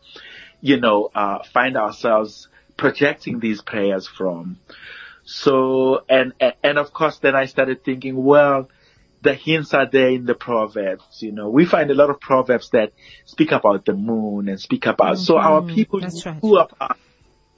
you 0.61 0.81
know, 0.81 1.11
uh, 1.15 1.43
find 1.53 1.77
ourselves 1.77 2.49
projecting 2.77 3.41
these 3.41 3.61
prayers 3.61 4.09
from. 4.09 4.59
So, 5.25 6.05
and, 6.09 6.33
and, 6.63 6.79
of 6.79 6.93
course 6.93 7.19
then 7.19 7.35
I 7.35 7.47
started 7.47 7.85
thinking, 7.85 8.17
well, 8.17 8.71
the 9.23 9.35
hints 9.35 9.75
are 9.75 9.89
there 9.91 10.09
in 10.09 10.25
the 10.25 10.35
proverbs, 10.35 11.21
you 11.21 11.33
know. 11.33 11.51
We 11.51 11.67
find 11.67 11.91
a 11.91 11.95
lot 11.95 12.11
of 12.11 12.21
proverbs 12.21 12.71
that 12.71 12.93
speak 13.25 13.51
about 13.51 13.85
the 13.85 13.95
moon 13.95 14.49
and 14.49 14.61
speak 14.61 14.87
about, 14.87 15.19
so 15.19 15.37
our 15.37 15.63
people 15.63 16.01
that's 16.01 16.25
right. 16.25 16.41
grew 16.41 16.59
up 16.59 16.77
on 16.81 16.97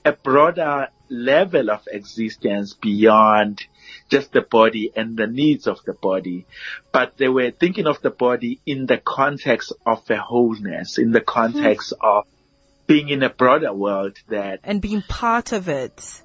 a 0.08 0.12
broader 0.12 0.88
level 1.10 1.70
of 1.70 1.82
existence 1.90 2.74
beyond 2.74 3.62
just 4.10 4.32
the 4.32 4.40
body 4.42 4.90
and 4.96 5.16
the 5.16 5.26
needs 5.26 5.66
of 5.66 5.78
the 5.84 5.92
body. 5.92 6.46
But 6.92 7.16
they 7.18 7.28
were 7.28 7.50
thinking 7.50 7.86
of 7.86 8.00
the 8.02 8.10
body 8.10 8.60
in 8.66 8.86
the 8.86 8.98
context 8.98 9.72
of 9.84 10.02
a 10.10 10.16
wholeness, 10.16 10.98
in 10.98 11.10
the 11.12 11.20
context 11.20 11.92
of 12.00 12.24
being 12.86 13.08
in 13.10 13.22
a 13.22 13.28
broader 13.30 13.72
world 13.72 14.16
that 14.28 14.60
And 14.64 14.80
being 14.80 15.02
part 15.02 15.52
of 15.52 15.68
it. 15.68 16.22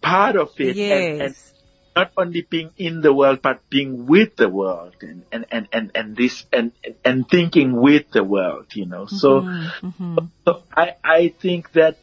part 0.00 0.36
of 0.36 0.50
it 0.58 0.76
and, 0.76 1.20
and 1.20 1.34
Yes. 1.34 1.52
not 1.96 2.10
only 2.16 2.42
being 2.48 2.70
in 2.76 3.00
the 3.00 3.12
world 3.12 3.38
but 3.42 3.60
being 3.70 4.06
with 4.06 4.34
the 4.36 4.48
world 4.48 4.94
and 5.00 5.24
and 5.32 5.46
and 5.50 5.68
and, 5.72 5.90
and 5.94 6.16
this 6.16 6.44
and 6.52 6.72
and 7.04 7.28
thinking 7.28 7.76
with 7.80 8.10
the 8.10 8.24
world 8.24 8.66
you 8.74 8.86
know 8.86 9.06
so, 9.06 9.42
Mm-hmm, 9.42 10.18
so 10.44 10.62
i 10.76 10.94
i 11.04 11.20
think 11.28 11.70
that 11.72 11.96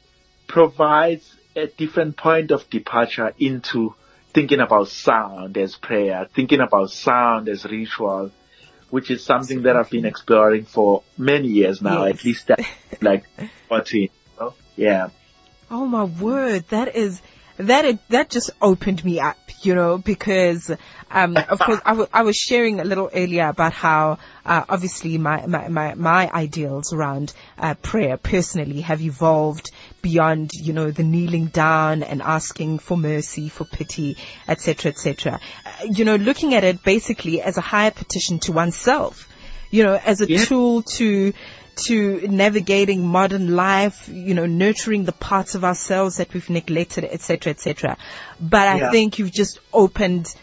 provides 0.51 1.34
a 1.55 1.67
different 1.67 2.17
point 2.17 2.51
of 2.51 2.70
departure 2.70 3.34
into 3.39 3.96
thinking 4.34 4.60
about 4.60 4.89
sound 4.89 5.58
as 5.58 5.75
prayer 5.77 6.27
thinking 6.34 6.60
about 6.60 6.89
sound 6.91 7.48
as 7.48 7.63
ritual 7.65 8.31
which 8.89 9.10
is 9.10 9.24
something 9.24 9.62
that 9.63 9.77
i've 9.77 9.89
been 9.89 10.05
exploring 10.05 10.65
for 10.65 11.03
many 11.17 11.48
years 11.48 11.81
now 11.81 12.03
Yes. 12.03 12.15
at 12.15 12.25
least 12.25 12.48
that, 12.48 12.60
like 13.01 13.24
14 13.70 14.01
you 14.01 14.10
know? 14.39 14.53
yeah 14.75 15.10
Oh 15.74 15.86
my 15.86 16.03
word, 16.03 16.65
that 16.67 16.98
is 16.98 17.22
that 17.55 17.98
that 18.10 18.29
just 18.29 18.50
opened 18.62 19.05
me 19.05 19.22
up, 19.22 19.38
you 19.62 19.74
know, 19.74 19.98
because 19.98 20.70
um, 21.10 21.38
of 21.38 21.60
course 21.60 21.79
I, 21.86 21.91
w- 21.91 22.10
I 22.12 22.24
was 22.24 22.36
sharing 22.36 22.81
a 22.81 22.84
little 22.84 23.10
earlier 23.13 23.48
about 23.48 23.72
how 23.72 24.17
uh, 24.46 24.65
obviously 24.67 25.17
my, 25.17 25.46
my 25.46 25.70
my 25.70 25.93
my 25.96 26.29
ideals 26.29 26.91
around 26.91 27.31
uh, 27.58 27.75
prayer 27.75 28.17
personally 28.17 28.81
have 28.81 29.01
evolved 29.01 29.72
beyond 30.01 30.51
you 30.53 30.74
know 30.74 30.91
the 30.91 31.03
kneeling 31.03 31.48
down 31.48 32.03
and 32.03 32.22
asking 32.22 32.79
for 32.79 32.98
mercy, 32.98 33.50
for 33.50 33.65
pity, 33.65 34.17
etc., 34.48 34.91
etc. 34.91 35.39
Uh, 35.65 35.70
you 35.91 36.05
know, 36.05 36.15
looking 36.15 36.53
at 36.53 36.63
it 36.63 36.84
basically 36.84 37.41
as 37.41 37.58
a 37.58 37.62
higher 37.62 37.91
petition 37.91 38.39
to 38.39 38.51
oneself, 38.51 39.27
you 39.70 39.84
know, 39.84 40.00
as 40.03 40.22
a 40.22 40.29
Yeah. 40.29 40.46
tool 40.46 40.84
to 40.84 41.34
to 41.75 42.27
navigating 42.27 43.08
modern 43.08 43.55
life, 43.55 44.10
you 44.10 44.34
know, 44.34 44.46
nurturing 44.46 45.05
the 45.05 45.13
parts 45.13 45.55
of 45.55 45.63
ourselves 45.63 46.17
that 46.17 46.34
we've 46.34 46.50
neglected, 46.50 47.05
etc., 47.05 47.51
etc. 47.51 47.98
But 48.39 48.67
I 48.67 48.77
Yeah. 48.77 48.91
think 48.91 49.20
you've 49.20 49.31
just 49.31 49.60
opened 49.74 50.34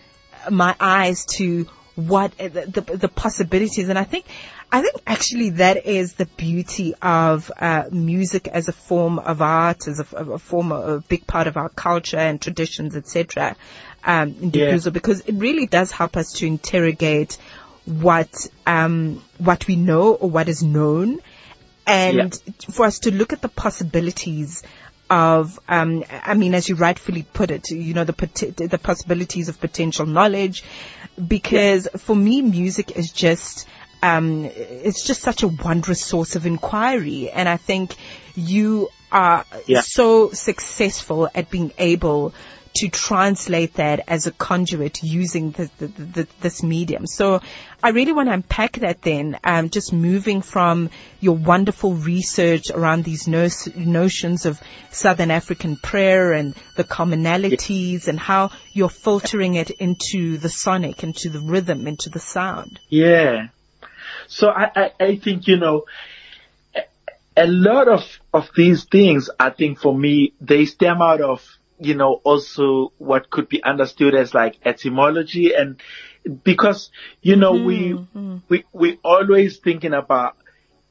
my 0.51 0.75
eyes 0.81 1.27
to 1.37 1.69
what 1.95 2.33
uh, 2.41 2.49
the, 2.49 2.81
the, 2.81 2.97
the 2.97 3.09
possibilities, 3.09 3.89
and 3.89 3.99
I 3.99 4.05
think. 4.05 4.25
I 4.71 4.83
think 4.83 4.97
actually 5.07 5.51
that 5.51 5.87
is 5.87 6.15
the 6.15 6.27
beauty 6.27 6.95
of 7.01 7.51
uh, 7.59 7.85
music 7.91 8.49
as 8.49 8.69
a 8.69 8.73
form 8.73 9.19
of 9.19 9.41
art, 9.41 9.89
as 9.89 9.99
a, 9.99 10.17
a 10.17 10.39
form, 10.39 10.73
a 10.73 11.01
big 11.01 11.27
part 11.27 11.47
of 11.47 11.57
our 11.57 11.71
culture 11.71 12.19
and 12.19 12.41
traditions, 12.41 12.95
etc. 12.95 13.57
Um, 14.05 14.37
in 14.41 14.51
Yeah. 14.53 14.79
Because 14.91 15.21
it 15.21 15.35
really 15.35 15.67
does 15.67 15.91
help 15.91 16.17
us 16.17 16.33
to 16.35 16.47
interrogate 16.47 17.39
what 17.87 18.47
um, 18.67 19.23
what 19.39 19.67
we 19.67 19.77
know 19.77 20.13
or 20.15 20.29
what 20.29 20.49
is 20.49 20.63
known, 20.63 21.21
and 21.87 22.39
for 22.71 22.85
us 22.85 23.01
to 23.01 23.11
look 23.11 23.33
at 23.33 23.41
the 23.41 23.49
possibilities 23.49 24.63
of, 25.09 25.59
um, 25.67 26.05
I 26.11 26.35
mean, 26.35 26.55
as 26.55 26.69
you 26.69 26.75
rightfully 26.75 27.23
put 27.23 27.51
it, 27.51 27.71
you 27.71 27.95
know, 27.95 28.05
the 28.05 28.13
the 28.69 28.79
possibilities 28.79 29.49
of 29.49 29.59
potential 29.59 30.05
knowledge, 30.05 30.63
because 31.27 31.89
for 31.97 32.15
me, 32.15 32.43
music 32.43 32.91
is 32.97 33.11
just. 33.11 33.67
Um, 34.03 34.45
it's 34.45 35.05
just 35.07 35.23
such 35.23 35.43
a 35.43 35.49
wondrous 35.49 36.01
source 36.01 36.37
of 36.37 36.47
inquiry, 36.47 37.31
and 37.31 37.49
I 37.49 37.57
think 37.57 37.97
you 38.35 38.89
are 39.11 39.45
Yeah. 39.67 39.81
so 39.81 40.31
successful 40.33 41.29
at 41.35 41.51
being 41.51 41.73
able 41.79 42.35
to 42.77 42.89
translate 42.89 43.75
that 43.75 44.05
as 44.07 44.27
a 44.27 44.31
conduit 44.31 45.03
using 45.03 45.51
the, 45.53 45.71
the, 45.79 45.87
the, 45.87 46.29
this 46.41 46.63
medium. 46.63 47.07
So 47.07 47.41
I 47.83 47.89
really 47.91 48.13
want 48.13 48.29
to 48.29 48.35
unpack 48.35 48.73
that 48.81 49.03
then, 49.03 49.37
um, 49.43 49.71
just 49.71 49.93
moving 49.93 50.43
from 50.43 50.91
your 51.19 51.35
wonderful 51.35 51.95
research 51.95 52.71
around 52.71 53.03
these 53.05 53.27
no- 53.27 53.49
notions 53.75 54.47
of 54.47 54.61
Southern 54.91 55.31
African 55.33 55.77
prayer 55.77 56.33
and 56.33 56.55
the 56.77 56.85
commonalities 56.85 58.07
and 58.07 58.21
how 58.21 58.51
you're 58.73 58.89
filtering 58.91 59.55
it 59.55 59.71
into 59.71 60.37
the 60.37 60.51
sonic, 60.51 61.03
into 61.03 61.31
the 61.31 61.41
rhythm, 61.41 61.89
into 61.89 62.11
the 62.11 62.21
sound. 62.21 62.79
Yeah. 62.89 63.49
So 64.29 64.49
I, 64.49 64.71
I, 64.77 64.93
I 65.01 65.17
think, 65.17 65.49
you 65.49 65.57
know, 65.57 65.87
a, 66.75 66.83
a 67.37 67.47
lot 67.47 67.89
of, 67.89 68.03
of 68.33 68.51
these 68.57 68.85
things, 68.85 69.31
I 69.41 69.51
think 69.51 69.81
for 69.81 69.97
me, 69.97 70.35
they 70.41 70.67
stem 70.67 71.03
out 71.03 71.21
of, 71.21 71.45
you 71.81 71.95
know, 71.95 72.21
also 72.25 72.93
what 72.99 73.31
could 73.31 73.49
be 73.49 73.63
understood 73.65 74.15
as 74.15 74.35
like 74.35 74.59
etymology. 74.65 75.55
And 75.55 75.81
because, 76.45 76.91
you 77.23 77.37
know, 77.37 77.53
we, 77.53 77.93
mm-hmm. 77.93 78.39
we, 78.49 78.65
we 78.73 78.99
always 79.03 79.59
thinking 79.59 79.95
about 79.95 80.37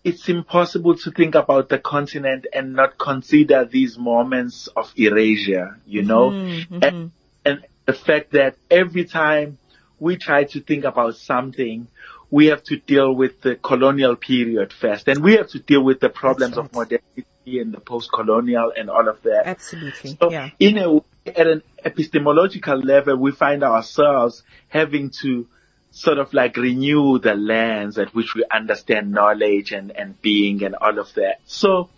it's 0.04 0.30
impossible 0.30 0.96
to 0.96 1.12
think 1.12 1.36
about 1.36 1.68
the 1.68 1.78
continent 1.78 2.48
and 2.54 2.74
not 2.74 2.98
consider 2.98 3.66
these 3.66 3.98
moments 3.98 4.68
of 4.68 4.92
erasure, 4.96 5.78
you 5.86 6.02
know, 6.02 6.30
mm-hmm. 6.30 6.80
and, 6.82 7.12
and 7.44 7.66
the 7.86 7.94
fact 7.94 8.32
that 8.32 8.56
every 8.72 9.04
time 9.04 9.58
we 10.00 10.16
try 10.16 10.46
to 10.46 10.62
think 10.62 10.86
about 10.86 11.18
something, 11.18 11.88
we 12.30 12.48
have 12.48 12.64
to 12.64 12.78
deal 12.78 13.14
with 13.14 13.42
the 13.42 13.56
colonial 13.56 14.16
period 14.16 14.74
first, 14.74 15.08
and 15.08 15.24
we 15.24 15.36
have 15.38 15.50
to 15.50 15.60
deal 15.60 15.82
with 15.82 16.00
the 16.00 16.10
problems 16.10 16.58
of 16.58 16.74
modernity 16.74 17.26
and 17.46 17.74
the 17.74 17.80
post-colonial 17.80 18.74
and 18.78 18.90
all 18.90 19.08
of 19.08 19.22
that. 19.24 19.44
Absolutely. 19.46 20.18
So 20.20 20.30
yeah. 20.32 20.50
in 20.60 20.78
a 20.78 20.98
at 21.30 21.48
an 21.48 21.62
epistemological 21.84 22.78
level, 22.78 23.18
we 23.18 23.32
find 23.32 23.64
ourselves 23.64 24.44
having 24.70 25.10
to 25.22 25.48
sort 25.92 26.20
of 26.20 26.34
like 26.34 26.58
renew 26.58 27.20
the 27.20 27.34
lens 27.34 27.98
at 27.98 28.14
which 28.14 28.36
we 28.36 28.46
understand 28.52 29.12
knowledge 29.12 29.72
and, 29.72 29.92
and 29.92 30.22
being 30.22 30.64
and 30.64 30.76
all 30.76 31.00
of 31.00 31.14
that. 31.16 31.40
So 31.46 31.90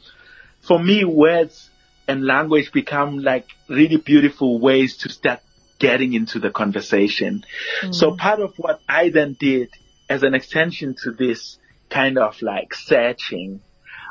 for 0.62 0.80
me, 0.80 1.04
words 1.04 1.70
and 2.08 2.26
language 2.26 2.72
become 2.72 3.20
like 3.20 3.48
really 3.68 3.98
beautiful 3.98 4.60
ways 4.60 4.98
to 4.98 5.10
start 5.10 5.42
getting 5.80 6.14
into 6.14 6.40
the 6.40 6.50
conversation. 6.50 7.46
Mm-hmm. 7.82 7.92
So 7.94 8.16
part 8.16 8.40
of 8.40 8.54
what 8.58 8.82
I 8.88 9.10
then 9.10 9.36
did 9.40 9.70
as 10.10 10.24
an 10.24 10.34
extension 10.34 10.96
to 11.04 11.12
this 11.12 11.58
kind 11.89 12.18
of 12.18 12.42
like 12.42 12.74
searching 12.74 13.62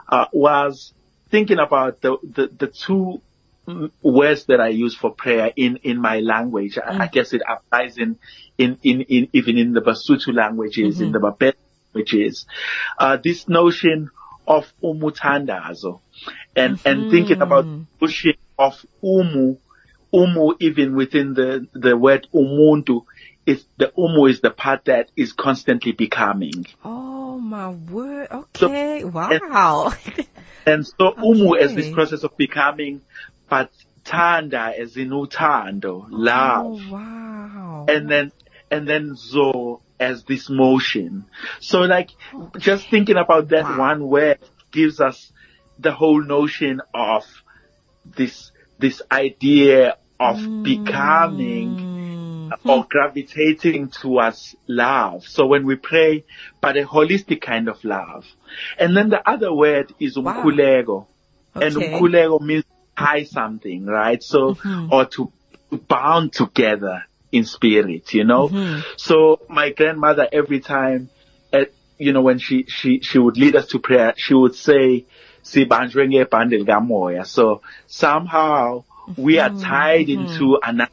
uh, 0.08 0.26
was 0.32 0.94
thinking 1.30 1.58
about 1.58 2.00
the, 2.00 2.16
the, 2.22 2.46
the 2.46 2.66
two 2.68 3.20
mm, 3.66 3.90
words 4.02 4.46
that 4.46 4.60
I 4.60 4.68
use 4.68 4.94
for 4.94 5.10
prayer 5.10 5.52
in, 5.54 5.76
in 5.82 6.00
my 6.00 6.20
language. 6.20 6.78
I, 6.78 7.04
I 7.04 7.06
guess 7.08 7.32
it 7.32 7.42
applies 7.46 7.98
in, 7.98 8.18
in, 8.56 8.78
in, 8.82 9.02
in, 9.02 9.28
even 9.32 9.58
in 9.58 9.72
the 9.72 9.80
Basutu 9.80 10.34
languages, 10.34 11.00
in 11.00 11.12
the 11.12 11.20
Babet 11.20 11.56
languages. 11.92 12.46
Uh, 12.98 13.18
this 13.22 13.48
notion 13.48 14.10
of 14.46 14.72
umutandazo 14.82 16.00
and, 16.56 16.80
and 16.86 17.10
thinking 17.10 17.42
about 17.42 17.64
the 17.64 17.86
notion 18.00 18.34
of 18.58 18.84
umu, 19.04 19.56
umu 20.12 20.54
even 20.58 20.96
within 20.96 21.34
the, 21.34 21.66
the 21.74 21.96
word 21.96 22.26
umuntu 22.32 23.04
is 23.48 23.64
the 23.78 23.90
umu 23.96 24.26
is 24.26 24.42
the 24.42 24.50
part 24.50 24.84
that 24.84 25.10
is 25.16 25.32
constantly 25.32 25.92
becoming. 25.92 26.66
Oh 26.84 27.38
my 27.38 27.70
word. 27.70 28.28
Okay. 28.30 29.04
wow. 29.04 29.92
And 30.66 30.86
so 30.86 31.14
umu 31.16 31.56
as 31.56 31.74
this 31.74 31.90
process 31.90 32.24
of 32.24 32.36
becoming, 32.36 33.00
but 33.48 33.70
tanda 34.04 34.74
as 34.78 34.98
in 34.98 35.08
utando, 35.08 36.06
love. 36.10 36.66
Oh 36.66 36.92
wow. 36.92 37.86
And 37.88 38.10
then, 38.10 38.32
and 38.70 38.86
then 38.86 39.16
zo 39.16 39.80
as 39.98 40.24
this 40.24 40.50
motion. 40.50 41.24
So 41.60 41.80
like, 41.80 42.10
just 42.58 42.90
thinking 42.90 43.16
about 43.16 43.48
that 43.48 43.64
Wow. 43.64 43.78
one 43.78 44.08
word 44.08 44.40
gives 44.70 45.00
us 45.00 45.32
the 45.78 45.92
whole 45.92 46.22
notion 46.22 46.82
of 46.92 47.24
this, 48.04 48.52
this 48.78 49.00
idea 49.10 49.96
of 50.20 50.36
mm. 50.36 50.64
becoming 50.64 51.87
Mm-hmm. 52.50 52.70
or 52.70 52.86
gravitating 52.88 53.88
towards 53.88 54.56
love. 54.66 55.24
So 55.24 55.46
when 55.46 55.64
we 55.66 55.76
pray, 55.76 56.24
but 56.60 56.76
a 56.76 56.82
holistic 56.84 57.40
kind 57.40 57.68
of 57.68 57.82
love. 57.84 58.24
And 58.78 58.96
then 58.96 59.08
the 59.10 59.26
other 59.28 59.52
word 59.52 59.92
is 59.98 60.16
Wow. 60.18 60.42
umkulego. 60.42 61.06
And 61.54 61.76
Okay. 61.76 61.92
umkulego 61.92 62.40
means 62.40 62.64
tie 62.96 63.24
something, 63.24 63.86
right? 63.86 64.22
So, 64.22 64.54
mm-hmm. 64.54 64.92
or 64.92 65.04
to, 65.06 65.32
bound 65.86 66.32
together 66.32 67.04
in 67.30 67.44
spirit, 67.44 68.14
you 68.14 68.24
know? 68.24 68.48
Mm-hmm. 68.48 68.80
So 68.96 69.40
my 69.48 69.70
grandmother 69.70 70.26
every 70.32 70.60
time, 70.60 71.10
at, 71.52 71.70
you 71.98 72.12
know, 72.12 72.22
when 72.22 72.38
she, 72.38 72.64
she, 72.68 73.00
she 73.00 73.18
would 73.18 73.36
lead 73.36 73.54
us 73.54 73.66
to 73.68 73.78
prayer, 73.78 74.14
she 74.16 74.32
would 74.34 74.54
say, 74.54 75.04
"Sibanjwe 75.44 76.08
ngebhande 76.08 76.56
likamoya." 76.64 77.26
So 77.26 77.60
somehow 77.86 78.84
we 79.16 79.38
are 79.38 79.50
tied 79.50 80.08
into 80.08 80.58
another 80.62 80.90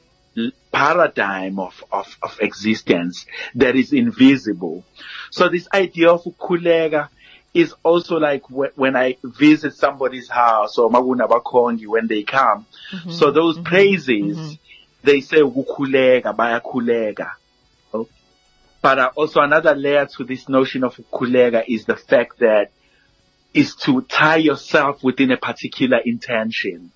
paradigm 0.71 1.59
of, 1.59 1.83
of, 1.91 2.17
of 2.21 2.37
existence 2.41 3.25
that 3.55 3.75
is 3.75 3.93
invisible. 3.93 4.83
So 5.31 5.49
this 5.49 5.67
idea 5.73 6.11
of 6.11 6.23
ukulega 6.23 7.09
is 7.53 7.73
also 7.83 8.17
like 8.17 8.43
wh- 8.47 8.77
when 8.77 8.95
I 8.97 9.17
visit 9.23 9.73
somebody's 9.73 10.29
house 10.29 10.77
or 10.77 10.89
maguna 10.89 11.27
bakongi 11.29 11.87
when 11.87 12.07
they 12.07 12.23
come. 12.23 12.65
Mm-hmm. 12.91 13.11
So 13.11 13.31
those 13.31 13.55
mm-hmm. 13.55 13.63
praises, 13.63 14.37
mm-hmm. 14.37 14.53
they 15.03 15.21
say 15.21 15.37
ukulega, 15.37 16.35
bayakulega. 16.35 17.31
Oh. 17.93 18.09
But 18.81 18.99
uh, 18.99 19.11
also 19.15 19.39
another 19.39 19.73
layer 19.73 20.05
to 20.17 20.25
this 20.25 20.49
notion 20.49 20.83
of 20.83 20.97
ukulega 20.97 21.63
is 21.67 21.85
the 21.85 21.95
fact 21.95 22.39
that 22.39 22.71
is 23.53 23.75
to 23.75 24.01
tie 24.01 24.35
yourself 24.35 25.01
within 25.01 25.31
a 25.31 25.37
particular 25.37 25.99
intention. 26.03 26.91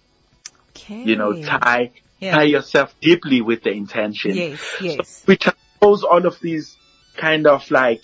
Okay. 0.72 1.04
You 1.04 1.16
know, 1.16 1.42
tie 1.42 1.92
Yeah. 2.20 2.36
tie 2.36 2.44
yourself 2.44 2.94
deeply 3.00 3.42
with 3.42 3.64
the 3.64 3.72
intention. 3.72 4.36
Yes, 4.36 4.76
yes. 4.82 5.24
We 5.26 5.38
transpose 5.38 6.04
all 6.04 6.26
of 6.26 6.40
these 6.42 6.76
kind 7.16 7.48
of 7.48 7.70
like 7.72 8.04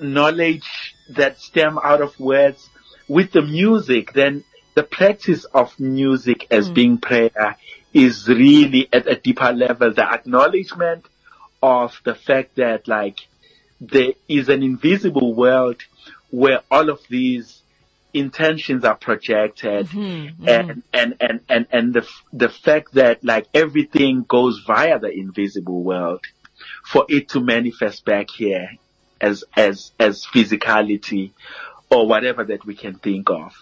knowledge 0.00 0.94
that 1.10 1.40
stem 1.40 1.78
out 1.82 2.02
of 2.02 2.18
words 2.20 2.68
with 3.08 3.32
the 3.32 3.42
music, 3.42 4.12
then 4.12 4.44
the 4.74 4.82
practice 4.82 5.44
of 5.44 5.78
music 5.78 6.46
as 6.50 6.68
mm. 6.68 6.74
being 6.74 6.98
prayer 6.98 7.56
is 7.92 8.28
really 8.28 8.88
at 8.92 9.08
a 9.08 9.16
deeper 9.16 9.52
level. 9.52 9.92
The 9.92 10.04
acknowledgement 10.04 11.06
of 11.62 12.00
the 12.04 12.14
fact 12.14 12.56
that 12.56 12.86
like 12.86 13.20
there 13.80 14.12
is 14.28 14.48
an 14.48 14.62
invisible 14.62 15.34
world 15.34 15.82
where 16.30 16.60
all 16.70 16.90
of 16.90 17.00
these 17.08 17.62
intentions 18.18 18.84
are 18.84 18.96
projected 18.96 19.86
mm-hmm. 19.88 20.44
Mm-hmm. 20.44 20.48
and, 20.48 20.82
and, 20.92 21.16
and, 21.20 21.40
and, 21.48 21.66
and 21.70 21.94
the, 21.94 22.08
the 22.32 22.48
fact 22.48 22.94
that 22.94 23.24
like 23.24 23.46
everything 23.54 24.24
goes 24.26 24.60
via 24.66 24.98
the 24.98 25.10
invisible 25.10 25.82
world 25.82 26.24
for 26.84 27.04
it 27.08 27.28
to 27.30 27.40
manifest 27.40 28.04
back 28.04 28.30
here 28.30 28.70
as, 29.20 29.44
as, 29.56 29.92
as 29.98 30.24
physicality 30.24 31.32
or 31.90 32.06
whatever 32.06 32.44
that 32.44 32.64
we 32.64 32.74
can 32.74 32.98
think 32.98 33.30
of. 33.30 33.52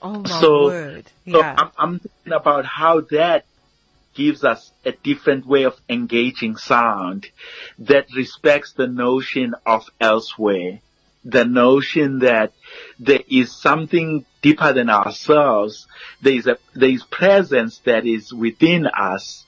Oh 0.00 0.20
my 0.20 0.40
So- 0.40 0.64
word. 0.64 1.10
So 1.30 1.42
I'm, 1.42 1.70
I'm 1.78 1.98
thinking 1.98 2.32
about 2.32 2.64
how 2.66 3.02
that 3.12 3.44
gives 4.14 4.44
us 4.44 4.72
a 4.84 4.92
different 4.92 5.46
way 5.46 5.64
of 5.64 5.80
engaging 5.88 6.56
sound 6.56 7.26
that 7.78 8.06
respects 8.14 8.72
the 8.72 8.86
notion 8.86 9.54
of 9.64 9.88
elsewhere, 10.00 10.80
the 11.24 11.44
notion 11.44 12.20
that 12.20 12.52
there 12.98 13.20
is 13.28 13.52
something 13.52 14.24
deeper 14.42 14.72
than 14.72 14.90
ourselves. 14.90 15.86
There 16.20 16.34
is 16.34 16.46
a, 16.46 16.58
there 16.74 16.90
is 16.90 17.04
presence 17.04 17.78
that 17.84 18.06
is 18.06 18.32
within 18.32 18.86
us 18.86 19.44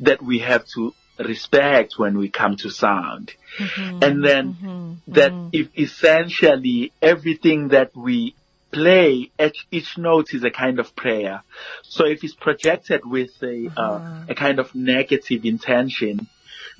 that 0.00 0.22
we 0.22 0.38
have 0.38 0.64
to 0.74 0.94
respect 1.18 1.94
when 1.98 2.16
we 2.16 2.30
come 2.30 2.56
to 2.56 2.70
sound. 2.70 3.32
Mm-hmm. 3.58 4.02
And 4.02 4.24
then 4.24 4.54
mm-hmm. 4.54 5.12
that 5.12 5.32
mm-hmm. 5.32 5.48
if 5.52 5.68
essentially 5.76 6.92
everything 7.02 7.68
that 7.68 7.94
we 7.94 8.34
play, 8.72 9.30
each, 9.38 9.66
each 9.70 9.98
note 9.98 10.32
is 10.32 10.44
a 10.44 10.50
kind 10.50 10.78
of 10.78 10.94
prayer. 10.96 11.42
So 11.82 12.06
if 12.06 12.24
it's 12.24 12.34
projected 12.34 13.04
with 13.04 13.30
a, 13.42 13.68
uh, 13.76 13.80
uh-huh. 13.80 14.24
a 14.28 14.34
kind 14.34 14.58
of 14.58 14.74
negative 14.74 15.44
intention, 15.44 16.28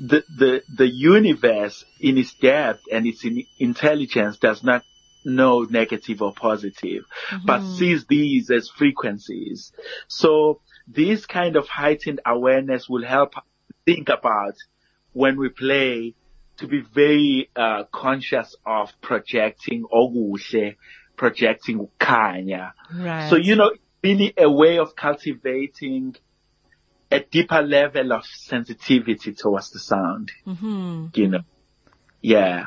the, 0.00 0.24
the, 0.34 0.62
the 0.74 0.88
universe 0.88 1.84
in 2.00 2.16
its 2.16 2.34
depth 2.34 2.84
and 2.90 3.06
its 3.06 3.24
in 3.24 3.44
intelligence 3.58 4.38
does 4.38 4.64
not 4.64 4.82
know 5.24 5.66
negative 5.68 6.22
or 6.22 6.32
positive, 6.32 7.04
but 7.44 7.62
sees 7.76 8.06
these 8.06 8.50
as 8.50 8.70
frequencies. 8.70 9.72
So 10.08 10.62
this 10.88 11.26
kind 11.26 11.56
of 11.56 11.68
heightened 11.68 12.20
awareness 12.26 12.88
will 12.88 13.04
help 13.04 13.34
think 13.84 14.08
about 14.08 14.54
when 15.12 15.38
we 15.38 15.50
play 15.50 16.14
to 16.56 16.66
be 16.66 16.80
very 16.80 17.50
uh, 17.54 17.84
conscious 17.92 18.56
of 18.64 18.90
projecting 19.02 19.84
okuhle, 19.92 20.76
projecting 21.16 21.88
kanya. 21.98 22.72
right. 22.94 23.28
So 23.28 23.36
you 23.36 23.56
know, 23.56 23.72
really 24.02 24.32
a 24.38 24.50
way 24.50 24.78
of 24.78 24.96
cultivating 24.96 26.16
a 27.10 27.20
deeper 27.20 27.62
level 27.62 28.12
of 28.12 28.24
sensitivity 28.24 29.32
towards 29.32 29.70
the 29.70 29.78
sound. 29.78 30.30
Mm-hmm. 30.46 31.06
You 31.14 31.28
know, 31.28 31.40
yeah. 32.20 32.66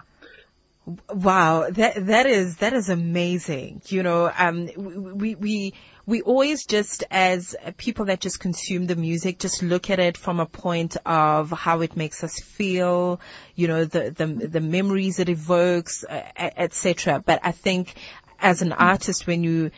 Wow, 1.09 1.69
that 1.69 2.07
that 2.07 2.25
is 2.25 2.57
that 2.57 2.73
is 2.73 2.89
amazing. 2.89 3.81
You 3.85 4.03
know, 4.03 4.29
um, 4.37 4.69
we 5.15 5.33
we 5.35 5.73
we 6.05 6.21
always 6.21 6.65
just 6.65 7.05
as 7.09 7.55
people 7.77 8.05
that 8.05 8.19
just 8.19 8.41
consume 8.41 8.85
the 8.87 8.97
music, 8.97 9.39
just 9.39 9.63
look 9.63 9.89
at 9.89 9.99
it 9.99 10.17
from 10.17 10.41
a 10.41 10.45
point 10.45 10.97
of 11.05 11.51
how 11.51 11.79
it 11.81 11.95
makes 11.95 12.21
us 12.21 12.37
feel. 12.37 13.21
You 13.55 13.69
know, 13.69 13.85
the 13.85 14.11
the 14.11 14.25
the 14.25 14.59
memories 14.59 15.19
it 15.19 15.29
evokes, 15.29 16.03
etc. 16.09 17.23
But 17.25 17.39
I 17.43 17.53
think 17.53 17.95
as 18.37 18.61
an 18.61 18.73
artist, 18.73 19.25
when 19.25 19.45
you 19.45 19.71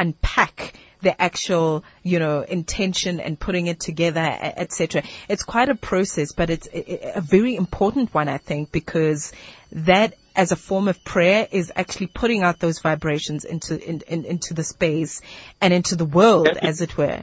unpack 0.00 0.74
the 1.02 1.20
actual, 1.20 1.84
you 2.02 2.18
know, 2.18 2.42
intention 2.42 3.20
and 3.20 3.38
putting 3.38 3.66
it 3.68 3.80
together, 3.80 4.20
etc. 4.20 5.02
It's 5.28 5.42
quite 5.44 5.68
a 5.68 5.74
process, 5.74 6.32
but 6.32 6.50
it's 6.50 6.68
a 6.72 7.20
very 7.20 7.56
important 7.56 8.12
one, 8.12 8.28
I 8.28 8.38
think, 8.38 8.70
because 8.70 9.32
that 9.72 10.14
as 10.36 10.52
a 10.52 10.56
form 10.56 10.88
of 10.88 11.02
prayer 11.04 11.48
is 11.50 11.72
actually 11.74 12.08
putting 12.08 12.42
out 12.42 12.58
those 12.60 12.80
vibrations 12.80 13.44
into, 13.44 13.72
in, 13.88 14.02
in, 14.08 14.24
into 14.24 14.54
the 14.54 14.64
space 14.64 15.20
and 15.60 15.72
into 15.72 15.96
the 15.96 16.04
world, 16.04 16.48
as 16.48 16.80
it 16.80 16.96
were. 16.96 17.22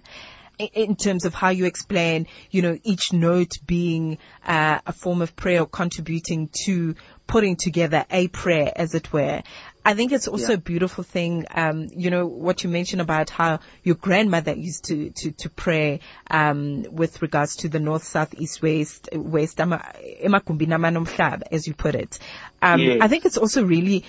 In- 0.58 0.70
In 0.74 0.96
terms 0.96 1.26
of 1.26 1.34
how 1.36 1.50
you 1.50 1.66
explain, 1.66 2.26
you 2.50 2.64
know, 2.64 2.78
each 2.84 3.14
note 3.14 3.54
being 3.66 4.18
uh, 4.46 4.80
a 4.88 4.92
form 4.92 5.22
of 5.22 5.36
prayer 5.36 5.62
or 5.62 5.68
contributing 5.68 6.50
to 6.66 6.96
putting 7.28 7.58
together 7.58 8.06
a 8.10 8.28
prayer, 8.30 8.72
as 8.76 8.96
it 8.96 9.14
were. 9.14 9.44
I 9.90 9.94
think 9.94 10.12
it's 10.12 10.28
also 10.28 10.50
Yeah. 10.50 10.56
a 10.56 10.58
beautiful 10.72 11.04
thing. 11.06 11.46
Um, 11.64 11.88
you 11.96 12.10
know 12.10 12.26
what 12.28 12.64
you 12.64 12.70
mentioned 12.70 13.02
about 13.02 13.30
how 13.30 13.60
your 13.84 13.96
grandmother 13.96 14.54
used 14.54 14.84
to 14.90 15.12
to 15.22 15.32
to 15.44 15.50
pray 15.50 16.02
um, 16.30 16.84
with 16.92 17.22
regards 17.22 17.56
to 17.62 17.70
the 17.70 17.80
north, 17.80 18.04
south, 18.04 18.36
east, 18.38 18.62
west, 18.62 19.08
west, 19.14 19.62
ama- 19.62 19.94
emagumbini 20.26 20.76
amanomhlaba, 20.80 21.44
as 21.52 21.68
you 21.68 21.74
put 21.74 21.96
it. 21.96 22.20
Um, 22.62 22.82
Yes. 22.82 22.98
I 23.02 23.08
think 23.08 23.26
it's 23.26 23.38
also 23.38 23.64
really 23.64 24.04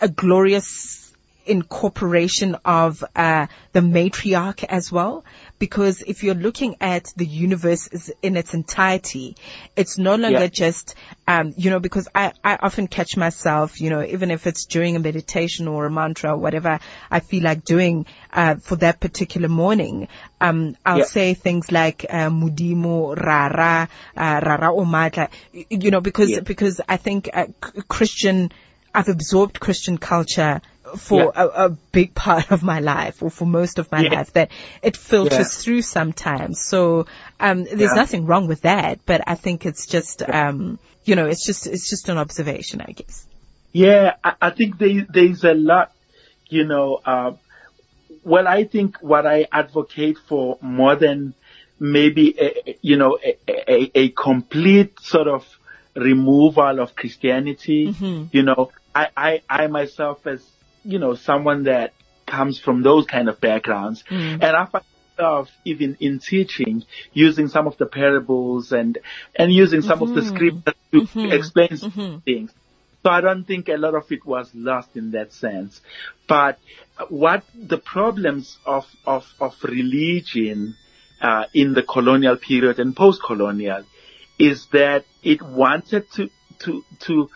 a 0.00 0.08
glorious 0.08 1.00
incorporation 1.46 2.56
of 2.64 3.02
uh, 3.16 3.46
the 3.72 3.80
matriarch 3.80 4.64
as 4.64 4.90
well. 4.92 5.24
Because 5.64 6.02
if 6.02 6.22
you're 6.22 6.34
looking 6.34 6.76
at 6.82 7.04
the 7.16 7.24
universe 7.24 8.10
in 8.20 8.36
its 8.36 8.52
entirety, 8.52 9.34
it's 9.74 9.96
no 9.96 10.14
longer 10.16 10.40
Yeah. 10.40 10.46
just, 10.48 10.94
um, 11.26 11.54
you 11.56 11.70
know, 11.70 11.80
because 11.80 12.06
I, 12.14 12.34
I 12.44 12.56
often 12.60 12.86
catch 12.86 13.16
myself, 13.16 13.80
you 13.80 13.88
know, 13.88 14.02
even 14.04 14.30
if 14.30 14.46
it's 14.46 14.66
during 14.66 14.94
a 14.94 14.98
meditation 14.98 15.66
or 15.66 15.86
a 15.86 15.90
mantra 15.90 16.32
or 16.32 16.36
whatever 16.36 16.80
I 17.10 17.20
feel 17.20 17.44
like 17.44 17.64
doing, 17.64 18.04
uh, 18.30 18.56
for 18.56 18.76
that 18.76 19.00
particular 19.00 19.48
morning, 19.48 20.08
um, 20.38 20.76
I'll 20.84 20.98
Yeah. 20.98 21.04
say 21.04 21.32
things 21.32 21.72
like, 21.72 22.04
uh, 22.10 22.28
Mudimo, 22.28 23.16
Rara, 23.16 23.88
uh, 24.14 24.40
Rara 24.44 24.68
Omatla, 24.70 25.30
you 25.70 25.90
know, 25.90 26.02
because, 26.02 26.28
Yeah. 26.28 26.40
because 26.40 26.82
I 26.86 26.98
think 26.98 27.30
uh, 27.32 27.46
Christian, 27.88 28.52
I've 28.94 29.08
absorbed 29.08 29.60
Christian 29.60 29.96
culture 29.96 30.60
for 30.96 31.32
Yeah. 31.34 31.44
a, 31.44 31.66
a 31.66 31.68
big 31.92 32.14
part 32.14 32.50
of 32.50 32.62
my 32.62 32.80
life 32.80 33.22
or 33.22 33.30
for 33.30 33.46
most 33.46 33.78
of 33.78 33.90
my 33.92 34.02
Yeah. 34.02 34.14
life 34.14 34.32
that 34.34 34.50
it 34.82 34.96
filters 34.96 35.38
Yeah. 35.38 35.62
through 35.62 35.82
sometimes. 35.82 36.60
So, 36.60 37.06
um, 37.40 37.64
there's 37.64 37.94
nothing 37.94 38.26
wrong 38.26 38.46
with 38.46 38.62
that, 38.62 39.00
but 39.06 39.22
I 39.26 39.34
think 39.34 39.66
it's 39.66 39.86
just, 39.86 40.22
um, 40.28 40.78
you 41.04 41.16
know, 41.16 41.26
it's 41.26 41.44
just, 41.46 41.66
it's 41.66 41.88
just 41.90 42.08
an 42.08 42.18
observation, 42.18 42.80
I 42.80 42.92
guess. 42.92 43.26
Yeah, 43.72 44.14
I, 44.22 44.34
I 44.40 44.50
think 44.50 44.78
there, 44.78 45.06
there's 45.08 45.44
a 45.44 45.54
lot, 45.54 45.92
you 46.48 46.64
know, 46.64 47.00
uh, 47.04 47.32
well, 48.22 48.46
I 48.48 48.64
think 48.64 48.98
what 49.00 49.26
I 49.26 49.46
advocate 49.52 50.16
for 50.28 50.58
more 50.62 50.96
than 50.96 51.34
maybe, 51.78 52.34
a, 52.40 52.78
you 52.80 52.96
know, 52.96 53.18
a, 53.22 53.36
a, 53.48 53.90
a 53.94 54.08
complete 54.10 55.00
sort 55.00 55.28
of 55.28 55.44
removal 55.94 56.80
of 56.80 56.94
Christianity, 56.96 57.94
you 58.32 58.42
know, 58.42 58.70
I, 58.94 59.08
I, 59.16 59.42
I 59.50 59.66
myself 59.66 60.26
as, 60.26 60.44
you 60.84 60.98
know, 60.98 61.14
someone 61.14 61.64
that 61.64 61.92
comes 62.26 62.58
from 62.60 62.82
those 62.82 63.06
kind 63.06 63.28
of 63.28 63.40
backgrounds. 63.40 64.04
And 64.42 64.44
I 64.44 64.66
find 64.66 64.84
myself 65.18 65.48
even 65.64 65.96
in 66.00 66.18
teaching 66.18 66.84
using 67.12 67.48
some 67.48 67.66
of 67.66 67.76
the 67.78 67.86
parables 67.86 68.72
and, 68.72 68.98
and 69.34 69.52
using 69.52 69.82
some 69.82 70.02
of 70.02 70.14
the 70.14 70.22
scriptures 70.22 70.74
to 70.92 71.30
explain 71.36 72.20
things. 72.24 72.52
So 73.02 73.10
I 73.10 73.20
don't 73.20 73.44
think 73.44 73.68
a 73.68 73.76
lot 73.76 73.94
of 73.94 74.10
it 74.10 74.24
was 74.24 74.50
lost 74.54 74.96
in 74.96 75.10
that 75.10 75.32
sense. 75.32 75.80
But 76.26 76.58
what 77.10 77.44
the 77.54 77.76
problems 77.78 78.56
of, 78.64 78.86
of, 79.06 79.24
of 79.40 79.52
religion, 79.62 80.74
uh, 81.20 81.44
in 81.54 81.74
the 81.74 81.82
colonial 81.82 82.36
period 82.36 82.78
and 82.78 82.94
post-colonial 82.96 83.84
is 84.38 84.66
that 84.72 85.04
it 85.22 85.40
wanted 85.42 86.10
to, 86.12 86.28
to, 86.60 86.82
to, 87.00 87.30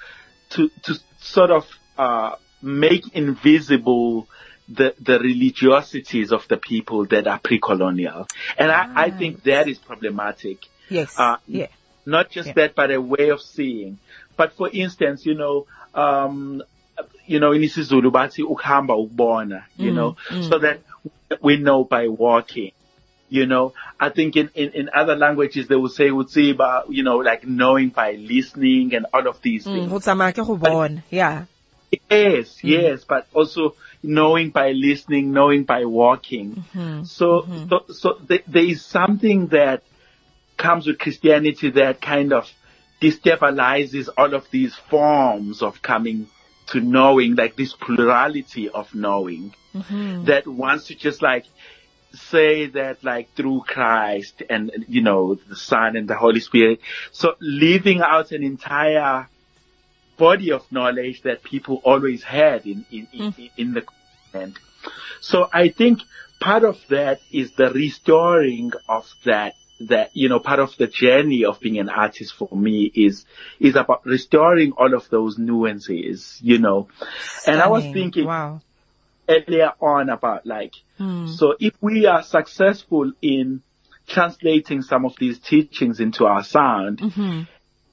to, 0.50 0.70
to 0.82 0.94
sort 1.20 1.50
of, 1.50 1.64
uh, 1.96 2.36
make 2.62 3.14
invisible 3.14 4.26
the, 4.68 4.94
the 5.00 5.18
religiosities 5.18 6.30
of 6.32 6.46
the 6.48 6.56
people 6.56 7.06
that 7.06 7.26
are 7.26 7.38
pre-colonial. 7.38 8.26
And 8.58 8.70
I, 8.70 8.86
I 8.94 9.10
think 9.10 9.42
that 9.44 9.68
is 9.68 9.78
problematic. 9.78 10.58
Yes. 10.90 11.18
Uh, 11.18 11.36
yeah. 11.46 11.68
Not 12.04 12.30
just 12.30 12.48
Yeah. 12.48 12.54
that, 12.54 12.74
but 12.74 12.90
a 12.90 13.00
way 13.00 13.30
of 13.30 13.40
seeing. 13.40 13.98
But 14.36 14.52
for 14.54 14.68
instance, 14.70 15.24
you 15.26 15.34
know, 15.34 15.66
um, 15.94 16.62
you 17.26 17.38
know, 17.40 17.52
in 17.52 17.62
isiZulu 17.62 18.10
bathi 18.10 18.42
ukuhamba 18.44 18.94
ukubona, 18.96 19.64
you 19.76 19.92
know, 19.92 20.16
so 20.48 20.58
that 20.58 20.80
we 21.42 21.56
know 21.56 21.84
by 21.84 22.08
walking. 22.08 22.72
You 23.30 23.44
know, 23.44 23.74
I 24.00 24.08
think 24.08 24.36
in, 24.36 24.50
in, 24.54 24.70
in 24.72 24.90
other 24.94 25.14
languages 25.14 25.68
they 25.68 25.76
will 25.76 25.90
say 25.90 26.08
utsiba, 26.08 26.84
you 26.88 27.02
know, 27.02 27.18
like 27.18 27.46
knowing 27.46 27.90
by 27.90 28.12
listening 28.12 28.94
and 28.94 29.06
all 29.12 29.28
of 29.28 29.40
these 29.42 29.66
Mm, 29.66 29.72
things. 29.72 29.90
ho 29.90 29.98
tsamaya 29.98 30.32
ke 30.32 30.60
go. 30.60 30.88
Yeah. 31.10 31.44
Yes, 31.90 32.56
mm-hmm. 32.56 32.68
yes, 32.68 33.04
but 33.04 33.26
also 33.32 33.74
knowing 34.02 34.50
by 34.50 34.72
listening, 34.72 35.32
knowing 35.32 35.64
by 35.64 35.84
walking. 35.84 36.56
Mm-hmm. 36.56 37.04
So, 37.04 37.42
mm-hmm. 37.42 37.68
so, 37.68 37.92
so 37.92 38.12
th- 38.26 38.44
there 38.46 38.64
is 38.64 38.84
something 38.84 39.48
that 39.48 39.82
comes 40.56 40.86
with 40.86 40.98
Christianity 40.98 41.70
that 41.70 42.00
kind 42.00 42.32
of 42.32 42.50
destabilizes 43.00 44.08
all 44.16 44.34
of 44.34 44.50
these 44.50 44.74
forms 44.74 45.62
of 45.62 45.80
coming 45.82 46.28
to 46.66 46.80
knowing, 46.80 47.36
like 47.36 47.56
this 47.56 47.72
plurality 47.72 48.68
of 48.68 48.94
knowing 48.94 49.54
that 50.24 50.46
wants 50.46 50.88
to 50.88 50.94
just 50.94 51.22
like 51.22 51.44
say 52.12 52.66
that 52.66 53.04
like 53.04 53.32
through 53.34 53.62
Christ 53.66 54.42
and, 54.50 54.84
you 54.88 55.02
know, 55.02 55.34
the 55.34 55.56
Son 55.56 55.96
and 55.96 56.08
the 56.08 56.16
Holy 56.16 56.40
Spirit. 56.40 56.80
So 57.12 57.34
leaving 57.40 58.00
out 58.00 58.32
an 58.32 58.42
entire 58.42 59.28
body 60.18 60.52
of 60.52 60.70
knowledge 60.70 61.22
that 61.22 61.42
people 61.42 61.80
always 61.84 62.22
had 62.22 62.66
in, 62.66 62.84
in, 62.90 63.08
in, 63.12 63.32
hmm. 63.32 63.42
in 63.56 63.72
the 63.74 63.82
continent. 63.82 64.58
So 65.20 65.48
I 65.52 65.70
think 65.70 66.00
part 66.40 66.64
of 66.64 66.76
that 66.90 67.20
is 67.32 67.52
the 67.52 67.70
restoring 67.70 68.72
of 68.88 69.08
that 69.24 69.54
that 69.80 70.10
you 70.12 70.28
know 70.28 70.40
part 70.40 70.58
of 70.58 70.76
the 70.76 70.88
journey 70.88 71.44
of 71.44 71.60
being 71.60 71.78
an 71.78 71.88
artist 71.88 72.34
for 72.34 72.48
me 72.52 72.90
is 72.94 73.24
is 73.60 73.76
about 73.76 74.04
restoring 74.04 74.72
all 74.72 74.92
of 74.92 75.08
those 75.08 75.38
nuances 75.38 76.38
you 76.42 76.58
know. 76.58 76.88
And 77.46 77.60
i 77.60 77.68
was 77.68 77.84
thinking 77.84 78.26
Wow. 78.26 78.60
earlier 79.28 79.72
on 79.80 80.08
about 80.10 80.46
like 80.46 80.74
hmm. 80.96 81.28
so 81.28 81.54
if 81.60 81.74
we 81.80 82.06
are 82.06 82.24
successful 82.24 83.12
in 83.22 83.62
translating 84.08 84.82
some 84.82 85.04
of 85.04 85.14
these 85.18 85.38
teachings 85.38 86.00
into 86.00 86.24
our 86.24 86.42
sound 86.42 86.98
mm-hmm. 86.98 87.42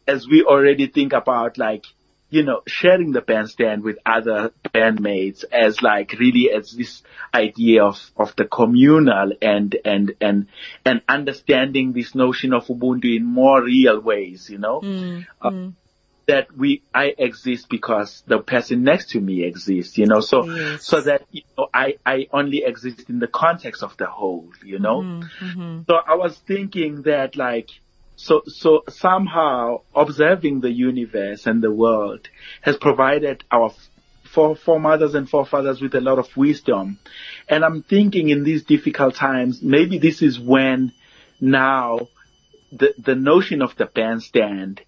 as 0.07 0.27
we 0.27 0.43
already 0.43 0.87
think 0.87 1.13
about 1.13 1.57
like 1.57 1.85
you 2.35 2.43
know 2.43 2.61
sharing 2.67 3.11
the 3.13 3.21
bandstand 3.21 3.81
with 3.87 3.97
other 4.05 4.51
bandmates 4.73 5.45
as 5.51 5.81
like 5.81 6.09
really 6.19 6.45
as 6.51 6.71
this 6.71 7.01
idea 7.33 7.83
of 7.83 7.97
of 8.17 8.35
the 8.35 8.45
communal 8.45 9.31
and 9.41 9.77
and 9.85 10.13
and 10.19 10.47
and 10.85 11.01
understanding 11.07 11.93
this 11.93 12.13
notion 12.23 12.51
of 12.53 12.67
ubuntu 12.67 13.15
in 13.17 13.25
more 13.25 13.63
real 13.63 13.99
ways 14.11 14.49
you 14.49 14.57
know 14.65 14.77
mm, 14.81 15.25
Uh, 15.41 15.49
mm. 15.49 15.73
that 16.27 16.47
we 16.57 16.81
I 16.93 17.13
exist 17.29 17.69
because 17.69 18.23
the 18.25 18.39
person 18.39 18.77
next 18.83 19.11
to 19.11 19.19
me 19.21 19.35
exists, 19.43 19.95
you 20.01 20.07
know, 20.11 20.21
so 20.21 20.37
Yes. 20.45 20.83
so 20.91 20.97
that 21.01 21.21
you 21.31 21.43
know 21.55 21.67
I 21.85 21.87
I 22.13 22.27
only 22.39 22.59
exist 22.71 23.09
in 23.13 23.19
the 23.19 23.27
context 23.43 23.83
of 23.83 23.93
the 24.01 24.07
whole, 24.17 24.49
you 24.71 24.79
know. 24.85 24.97
Mm-hmm, 25.01 25.45
mm-hmm. 25.45 25.73
So 25.87 25.93
I 26.13 26.15
was 26.23 26.33
thinking 26.51 27.03
that 27.03 27.35
like 27.35 27.69
so 28.15 28.43
so 28.47 28.83
somehow 28.89 29.81
observing 29.93 30.61
the 30.61 30.71
universe 30.71 31.45
and 31.45 31.61
the 31.61 31.71
world 31.71 32.29
has 32.61 32.77
provided 32.77 33.43
our 33.51 33.71
fore- 34.35 34.55
foremothers 34.55 35.15
and 35.15 35.29
forefathers 35.29 35.81
with 35.81 35.95
a 35.95 36.01
lot 36.01 36.19
of 36.19 36.35
wisdom. 36.35 36.99
And 37.47 37.63
I'm 37.63 37.81
thinking 37.83 38.29
in 38.29 38.43
these 38.43 38.63
difficult 38.63 39.15
times, 39.15 39.61
maybe 39.61 39.97
this 39.97 40.21
is 40.21 40.39
when 40.39 40.91
now 41.39 42.07
the, 42.71 42.93
the 42.97 43.15
notion 43.15 43.61
of 43.61 43.75
the 43.77 43.85
bandstand 43.85 44.81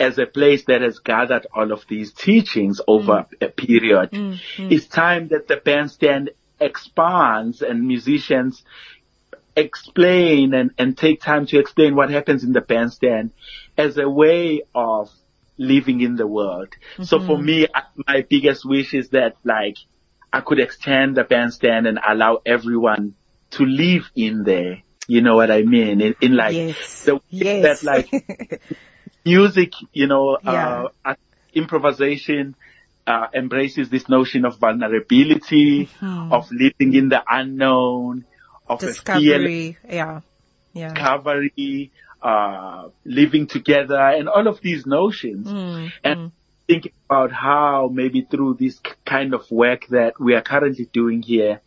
as 0.00 0.18
a 0.18 0.26
place 0.26 0.64
that 0.64 0.80
has 0.80 0.98
gathered 0.98 1.46
all 1.54 1.70
of 1.70 1.84
these 1.88 2.12
teachings 2.12 2.80
over 2.88 3.26
mm. 3.30 3.46
a 3.46 3.48
period, 3.48 4.10
mm, 4.10 4.38
mm. 4.56 4.72
it's 4.72 4.86
time 4.86 5.28
that 5.28 5.46
the 5.46 5.56
bandstand 5.56 6.30
expands 6.60 7.62
and 7.62 7.86
musicians 7.86 8.64
explain 9.56 10.54
and, 10.54 10.70
and 10.78 10.96
take 10.96 11.20
time 11.20 11.46
to 11.46 11.58
explain 11.58 11.94
what 11.94 12.10
happens 12.10 12.44
in 12.44 12.52
the 12.52 12.60
bandstand 12.60 13.32
as 13.76 13.96
a 13.98 14.08
way 14.08 14.62
of 14.74 15.10
living 15.58 16.00
in 16.00 16.16
the 16.16 16.26
world. 16.26 16.68
So 17.00 17.20
for 17.20 17.38
me, 17.38 17.66
my 18.06 18.24
biggest 18.28 18.64
wish 18.64 18.94
is 18.94 19.10
that 19.10 19.36
like 19.44 19.76
I 20.32 20.40
could 20.40 20.58
extend 20.58 21.16
the 21.16 21.24
bandstand 21.24 21.86
and 21.86 21.98
allow 22.06 22.40
everyone 22.44 23.14
to 23.52 23.64
live 23.64 24.10
in 24.16 24.42
there. 24.44 24.82
You 25.06 25.20
know 25.20 25.36
what 25.36 25.50
I 25.50 25.62
mean? 25.62 26.00
In, 26.00 26.14
in 26.20 26.36
like 26.36 26.56
Yes. 26.56 27.04
the 27.04 27.14
way 27.14 27.20
Yes. 27.30 27.62
that 27.62 27.84
like 27.84 28.10
music, 29.24 29.72
you 29.92 30.06
know, 30.06 30.38
Yeah. 30.42 30.86
uh, 31.04 31.14
improvisation, 31.52 32.56
uh, 33.06 33.26
embraces 33.34 33.90
this 33.90 34.08
notion 34.08 34.44
of 34.44 34.58
vulnerability, 34.58 35.90
Mm-hmm. 36.02 36.32
of 36.32 36.50
living 36.50 36.94
in 36.94 37.08
the 37.08 37.22
unknown, 37.28 38.26
of 38.66 38.80
Discovery. 38.80 39.76
Yeah. 39.88 40.20
Yeah. 40.72 40.92
discovery, 40.92 41.92
uh, 42.20 42.88
living 43.04 43.46
together, 43.46 43.96
and 43.96 44.28
all 44.28 44.48
of 44.48 44.60
these 44.60 44.86
notions. 44.86 45.46
Mm, 45.46 45.92
and 46.02 46.32
thinking 46.66 46.92
about 47.08 47.30
how 47.30 47.88
maybe 47.92 48.26
through 48.28 48.56
this 48.58 48.80
kind 49.06 49.34
of 49.34 49.48
work 49.50 49.86
that 49.88 50.18
we 50.18 50.34
are 50.34 50.42
currently 50.42 50.88
doing 50.92 51.22
here, 51.22 51.60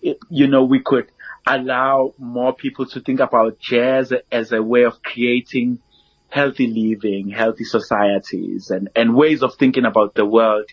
it, 0.00 0.18
you 0.30 0.46
know, 0.46 0.64
we 0.64 0.80
could 0.80 1.10
allow 1.46 2.14
more 2.18 2.54
people 2.54 2.86
to 2.86 3.00
think 3.00 3.20
about 3.20 3.58
jazz 3.58 4.12
as 4.30 4.52
a 4.52 4.62
way 4.62 4.84
of 4.84 5.02
creating 5.02 5.80
healthy 6.28 6.66
living, 6.66 7.30
healthy 7.30 7.64
societies, 7.64 8.70
and, 8.70 8.90
and 8.94 9.14
ways 9.14 9.42
of 9.42 9.54
thinking 9.56 9.84
about 9.84 10.14
the 10.14 10.24
world 10.24 10.68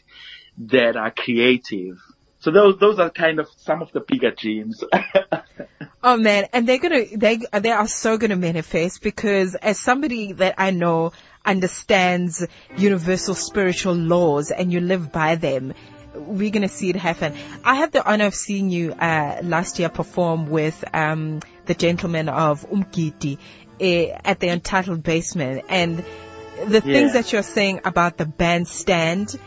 that 0.58 0.96
are 0.96 1.12
creative. 1.12 1.98
So 2.39 2.52
those 2.52 2.80
those 2.80 2.99
are 2.99 3.10
kind 3.10 3.39
of 3.39 3.47
some 3.58 3.82
of 3.82 3.91
the 3.91 3.99
bigger 3.99 4.32
dreams. 4.32 4.84
Oh 6.02 6.15
man, 6.15 6.47
and 6.54 6.65
they're 6.65 6.78
gonna 6.78 7.04
they 7.13 7.39
they 7.52 7.71
are 7.71 7.88
so 7.88 8.17
gonna 8.17 8.38
manifest 8.38 9.04
because 9.04 9.56
as 9.56 9.78
somebody 9.78 10.32
that 10.32 10.56
I 10.58 10.71
know 10.71 11.12
understands 11.45 12.45
universal 12.78 13.36
spiritual 13.36 13.95
laws 13.95 14.49
and 14.49 14.71
you 14.71 14.80
live 14.80 15.12
by 15.12 15.36
them, 15.36 15.73
we're 16.15 16.52
gonna 16.52 16.69
see 16.69 16.89
it 16.89 16.95
happen. 16.95 17.34
I 17.65 17.75
had 17.75 17.91
the 17.91 18.10
honor 18.10 18.28
of 18.28 18.36
seeing 18.36 18.69
you 18.69 18.93
uh, 18.93 19.41
last 19.43 19.78
year 19.78 19.89
perform 19.89 20.49
with 20.49 20.82
um, 20.93 21.41
the 21.65 21.73
gentlemen 21.73 22.30
of 22.30 22.65
Umgiti 22.69 23.38
uh, 23.82 24.19
at 24.23 24.39
the 24.39 24.47
Untitled 24.47 25.04
Basement, 25.04 25.65
and 25.67 25.97
the 26.65 26.75
Yeah. 26.75 26.93
things 26.93 27.12
that 27.13 27.34
you're 27.34 27.43
saying 27.43 27.82
about 27.84 28.17
the 28.17 28.25
bandstand, 28.25 29.38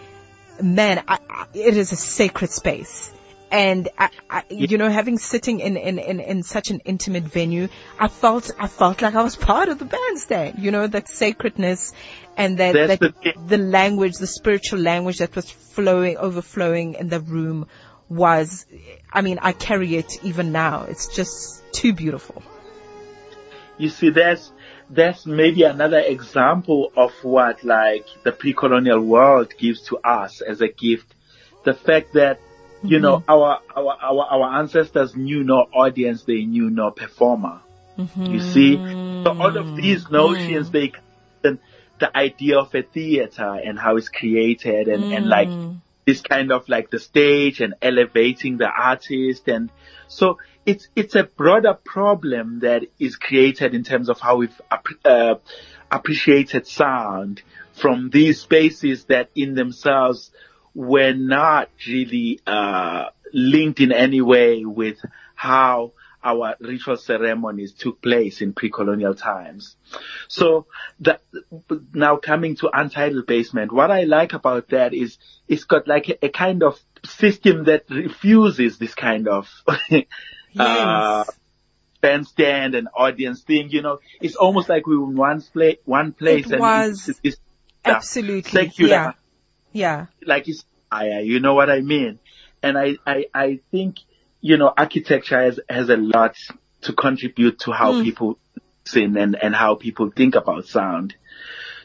man, 0.62 1.04
I, 1.08 1.18
I, 1.28 1.46
it 1.54 1.76
is 1.76 1.92
a 1.92 1.96
sacred 1.96 2.50
space. 2.50 3.12
And 3.50 3.90
I, 3.98 4.08
I, 4.30 4.44
you 4.48 4.78
know, 4.78 4.88
having 4.88 5.18
sitting 5.18 5.60
in, 5.60 5.76
in, 5.76 5.98
in, 5.98 6.20
in 6.20 6.42
such 6.42 6.70
an 6.70 6.80
intimate 6.86 7.24
venue, 7.24 7.68
I 7.98 8.08
felt, 8.08 8.50
I 8.58 8.66
felt 8.66 9.02
like 9.02 9.14
I 9.14 9.22
was 9.22 9.36
part 9.36 9.68
of 9.68 9.78
the 9.78 9.84
bandstand, 9.84 10.58
you 10.58 10.70
know, 10.70 10.86
that 10.86 11.08
sacredness 11.08 11.92
and 12.34 12.56
that, 12.56 12.72
That's 12.72 12.98
that 12.98 13.14
the 13.22 13.34
the 13.46 13.58
language, 13.58 14.14
the 14.14 14.26
spiritual 14.26 14.78
language 14.78 15.18
that 15.18 15.36
was 15.36 15.50
flowing, 15.50 16.16
overflowing 16.16 16.94
in 16.94 17.10
the 17.10 17.20
room 17.20 17.66
was, 18.08 18.64
I 19.12 19.20
mean, 19.20 19.38
I 19.42 19.52
carry 19.52 19.96
it 19.96 20.24
even 20.24 20.50
now. 20.52 20.84
It's 20.84 21.08
just 21.08 21.62
too 21.72 21.92
beautiful. 21.92 22.42
you 23.76 23.90
see, 23.90 24.10
that's 24.10 24.50
that's 24.92 25.24
maybe 25.24 25.62
another 25.62 26.00
example 26.00 26.92
of 26.96 27.12
what 27.22 27.64
like 27.64 28.06
the 28.24 28.32
pre-colonial 28.32 29.00
world 29.00 29.52
gives 29.56 29.82
to 29.88 29.96
us 29.98 30.42
as 30.42 30.60
a 30.60 30.68
gift. 30.68 31.14
The 31.64 31.72
fact 31.72 32.12
that 32.12 32.40
you 32.82 32.98
know 33.00 33.18
mm-hmm. 33.18 33.30
our, 33.30 33.60
our 33.74 33.96
our 34.02 34.24
our 34.26 34.58
ancestors 34.60 35.16
knew 35.16 35.44
no 35.44 35.66
audience, 35.72 36.24
they 36.24 36.44
knew 36.44 36.68
no 36.68 36.90
performer. 36.90 37.60
Mm-hmm. 37.98 38.26
You 38.26 38.40
see, 38.40 38.76
so 38.76 39.30
all 39.30 39.56
of 39.56 39.76
these 39.76 40.04
mm-hmm. 40.04 40.14
notions 40.14 40.70
they 40.70 40.92
the, 41.40 41.58
the 41.98 42.14
idea 42.16 42.58
of 42.58 42.74
a 42.74 42.82
theater 42.82 43.60
and 43.64 43.78
how 43.78 43.96
it's 43.96 44.08
created 44.10 44.88
and 44.88 45.04
and 45.04 45.26
like 45.26 45.48
mm. 45.48 45.80
This 46.04 46.20
kind 46.20 46.52
of 46.52 46.68
like 46.68 46.90
the 46.90 46.98
stage 46.98 47.60
and 47.60 47.74
elevating 47.80 48.56
the 48.56 48.68
artist. 48.68 49.48
And 49.48 49.70
so 50.08 50.38
it's 50.66 50.88
it's 50.96 51.14
a 51.14 51.24
broader 51.24 51.74
problem 51.74 52.60
that 52.60 52.82
is 52.98 53.16
created 53.16 53.74
in 53.74 53.84
terms 53.84 54.08
of 54.08 54.20
how 54.20 54.36
we've 54.36 54.60
uh, 55.04 55.34
appreciated 55.90 56.66
sound 56.66 57.42
from 57.72 58.10
these 58.10 58.40
spaces 58.40 59.04
that 59.04 59.30
in 59.34 59.54
themselves 59.54 60.30
were 60.74 61.12
not 61.12 61.68
really 61.86 62.40
uh, 62.46 63.06
linked 63.32 63.80
in 63.80 63.92
any 63.92 64.20
way 64.20 64.64
with 64.64 64.98
how 65.34 65.92
our 66.24 66.56
ritual 66.60 66.96
ceremonies 66.96 67.72
took 67.72 68.00
place 68.02 68.40
in 68.40 68.52
pre-colonial 68.52 69.14
times. 69.14 69.76
So 70.28 70.66
the, 71.00 71.18
now 71.92 72.16
coming 72.16 72.56
to 72.56 72.70
Untitled 72.72 73.26
Basement, 73.26 73.72
what 73.72 73.90
I 73.90 74.04
like 74.04 74.32
about 74.32 74.68
that 74.68 74.94
is 74.94 75.18
it's 75.48 75.64
got 75.64 75.88
like 75.88 76.08
a, 76.08 76.26
a 76.26 76.28
kind 76.28 76.62
of 76.62 76.78
system 77.04 77.64
that 77.64 77.84
refuses 77.90 78.78
this 78.78 78.94
kind 78.94 79.28
of 79.28 79.48
uh, 80.58 81.24
bandstand 82.00 82.74
and 82.74 82.88
audience 82.96 83.42
thing. 83.42 83.70
You 83.70 83.82
know, 83.82 83.98
it's 84.20 84.36
almost 84.36 84.68
like 84.68 84.86
we 84.86 84.96
were 84.96 85.10
in 85.10 85.16
one 85.16 85.42
place, 85.42 85.78
one 85.84 86.12
place, 86.12 86.46
It 86.46 86.52
and 86.52 86.60
was 86.60 87.08
it's, 87.08 87.20
it's 87.22 87.36
Absolutely. 87.84 88.50
secular, 88.50 88.90
Yeah. 88.90 89.12
Yeah. 89.72 90.06
like 90.24 90.48
it's. 90.48 90.64
You 90.94 91.40
know 91.40 91.54
what 91.54 91.70
I 91.70 91.80
mean? 91.80 92.18
And 92.62 92.76
I, 92.76 92.96
I, 93.06 93.24
I 93.32 93.60
think 93.70 93.96
you 94.42 94.58
know 94.58 94.70
architecture 94.76 95.40
has 95.40 95.58
has 95.68 95.88
a 95.88 95.96
lot 95.96 96.36
to 96.82 96.92
contribute 96.92 97.60
to 97.60 97.72
how 97.72 97.92
Mm. 97.94 98.02
people 98.02 98.38
sing 98.84 99.16
and 99.16 99.36
and 99.42 99.54
how 99.54 99.76
people 99.76 100.10
think 100.14 100.34
about 100.34 100.66
sound. 100.66 101.14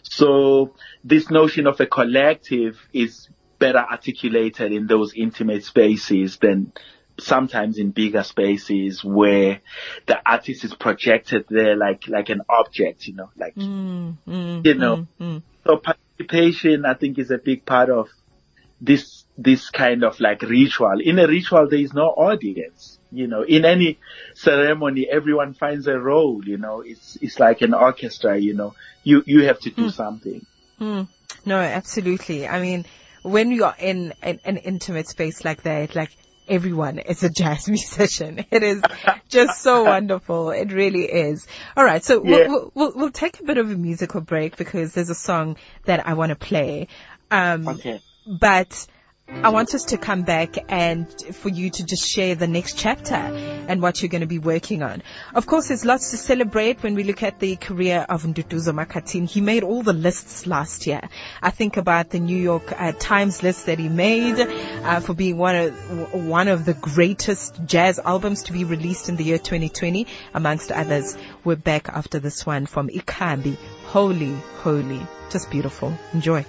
So 0.04 0.74
this 1.04 1.30
notion 1.30 1.68
of 1.68 1.80
a 1.80 1.86
collective 1.86 2.78
is 2.92 3.30
better 3.60 3.80
articulated 3.80 4.72
in 4.72 4.88
those 4.88 5.14
intimate 5.14 5.64
spaces 5.64 6.38
than 6.38 6.74
sometimes 7.20 7.78
in 7.78 7.92
bigger 7.92 8.24
spaces 8.24 9.04
where 9.04 9.62
the 10.06 10.18
artist 10.26 10.64
is 10.64 10.74
projected 10.76 11.46
there 11.50 11.76
like 11.76 12.08
like 12.08 12.30
an 12.30 12.42
object, 12.50 13.08
you 13.08 13.16
know, 13.16 13.30
like 13.36 13.56
Mm, 13.56 14.18
mm, 14.28 14.66
You 14.66 14.74
know. 14.76 14.98
mm, 14.98 15.08
mm. 15.20 15.44
so 15.66 15.78
participation 15.78 16.86
I 16.86 16.94
think 16.96 17.20
is 17.20 17.32
a 17.32 17.38
big 17.38 17.66
part 17.66 17.90
of 17.90 18.08
this 18.82 19.17
this 19.38 19.70
kind 19.70 20.04
of 20.04 20.20
like 20.20 20.42
ritual. 20.42 21.00
In 21.02 21.20
a 21.20 21.28
ritual 21.28 21.68
there 21.70 21.80
is 21.80 21.94
no 21.94 22.08
audience. 22.08 22.98
You 23.12 23.28
know, 23.28 23.42
in 23.44 23.64
any 23.64 24.00
ceremony 24.34 25.08
everyone 25.10 25.54
finds 25.54 25.88
a 25.88 25.98
role, 25.98 26.44
you 26.46 26.58
know. 26.58 26.82
It's 26.82 27.18
it's 27.22 27.40
like 27.40 27.62
an 27.62 27.74
orchestra, 27.74 28.38
you 28.38 28.54
know. 28.54 28.74
You 29.04 29.24
you 29.26 29.44
have 29.46 29.60
to 29.62 29.70
do 29.70 29.90
something. 29.90 30.46
Mm. 30.82 31.08
No, 31.46 31.58
absolutely. 31.58 32.48
I 32.48 32.60
mean, 32.62 32.86
when 33.24 33.52
you're 33.52 33.76
in 33.80 34.14
an, 34.22 34.40
an 34.44 34.58
intimate 34.58 35.08
space 35.08 35.46
like 35.46 35.64
that, 35.64 35.96
like 35.96 36.12
everyone 36.50 37.00
is 37.00 37.24
a 37.24 37.30
jazz 37.30 37.68
musician. 37.78 38.44
It 38.52 38.64
is 38.64 38.82
just 39.30 39.62
so 39.62 39.84
wonderful. 39.94 40.52
It 40.52 40.72
really 40.74 41.06
is. 41.06 41.48
All 41.76 41.84
right. 41.86 42.04
So 42.04 42.24
Yeah. 42.24 42.48
we'll, 42.48 42.48
we'll, 42.48 42.72
we'll, 42.74 42.92
we'll 42.96 43.12
take 43.12 43.40
a 43.40 43.44
bit 43.44 43.58
of 43.58 43.72
a 43.72 43.76
musical 43.76 44.22
break 44.22 44.58
because 44.58 44.94
there's 44.94 45.10
a 45.10 45.16
song 45.16 45.58
that 45.86 46.06
I 46.08 46.14
want 46.14 46.30
to 46.32 46.36
play. 46.36 46.88
Um, 47.32 47.68
Okay. 47.68 48.02
but 48.26 48.88
I 49.30 49.50
want 49.50 49.76
us 49.76 49.86
to 49.86 49.98
come 49.98 50.24
back 50.24 50.58
and 50.70 51.10
for 51.36 51.50
you 51.50 51.70
to 51.70 51.86
just 51.86 52.08
share 52.08 52.36
the 52.36 52.48
next 52.48 52.78
chapter 52.78 53.14
and 53.14 53.82
what 53.82 54.02
you're 54.02 54.10
going 54.10 54.22
to 54.22 54.28
be 54.28 54.40
working 54.40 54.82
on. 54.82 55.04
Of 55.36 55.46
course, 55.46 55.68
there's 55.68 55.84
lots 55.84 56.12
to 56.12 56.18
celebrate 56.18 56.82
when 56.82 56.96
we 56.96 57.04
look 57.04 57.24
at 57.24 57.38
the 57.40 57.58
career 57.58 58.06
of 58.08 58.24
Nduduzo 58.24 58.74
Makhathini. 58.74 59.30
He 59.30 59.42
made 59.42 59.64
all 59.64 59.84
the 59.84 59.92
lists 59.92 60.48
last 60.48 60.88
year. 60.88 61.02
I 61.42 61.50
think 61.50 61.76
about 61.76 62.10
the 62.10 62.20
New 62.20 62.38
York 62.38 62.72
uh, 62.72 62.94
Times 62.94 63.44
list 63.44 63.66
that 63.66 63.80
he 63.80 63.90
made 63.90 64.40
uh, 64.40 65.02
for 65.02 65.14
being 65.14 65.38
one 65.38 65.56
of 65.56 66.14
one 66.14 66.48
of 66.48 66.64
the 66.64 66.74
greatest 66.74 67.60
jazz 67.66 68.00
albums 68.00 68.44
to 68.44 68.54
be 68.54 68.64
released 68.64 69.10
in 69.10 69.18
the 69.18 69.26
year 69.26 69.40
2020, 69.40 70.08
amongst 70.34 70.72
others. 70.72 71.18
We're 71.44 71.58
back 71.58 71.90
after 71.90 72.20
this 72.20 72.46
one 72.46 72.66
from 72.66 72.88
Ikhambi. 72.88 73.58
Holy, 73.88 74.34
holy, 74.64 75.06
just 75.30 75.52
beautiful. 75.52 75.94
Enjoy. 76.14 76.46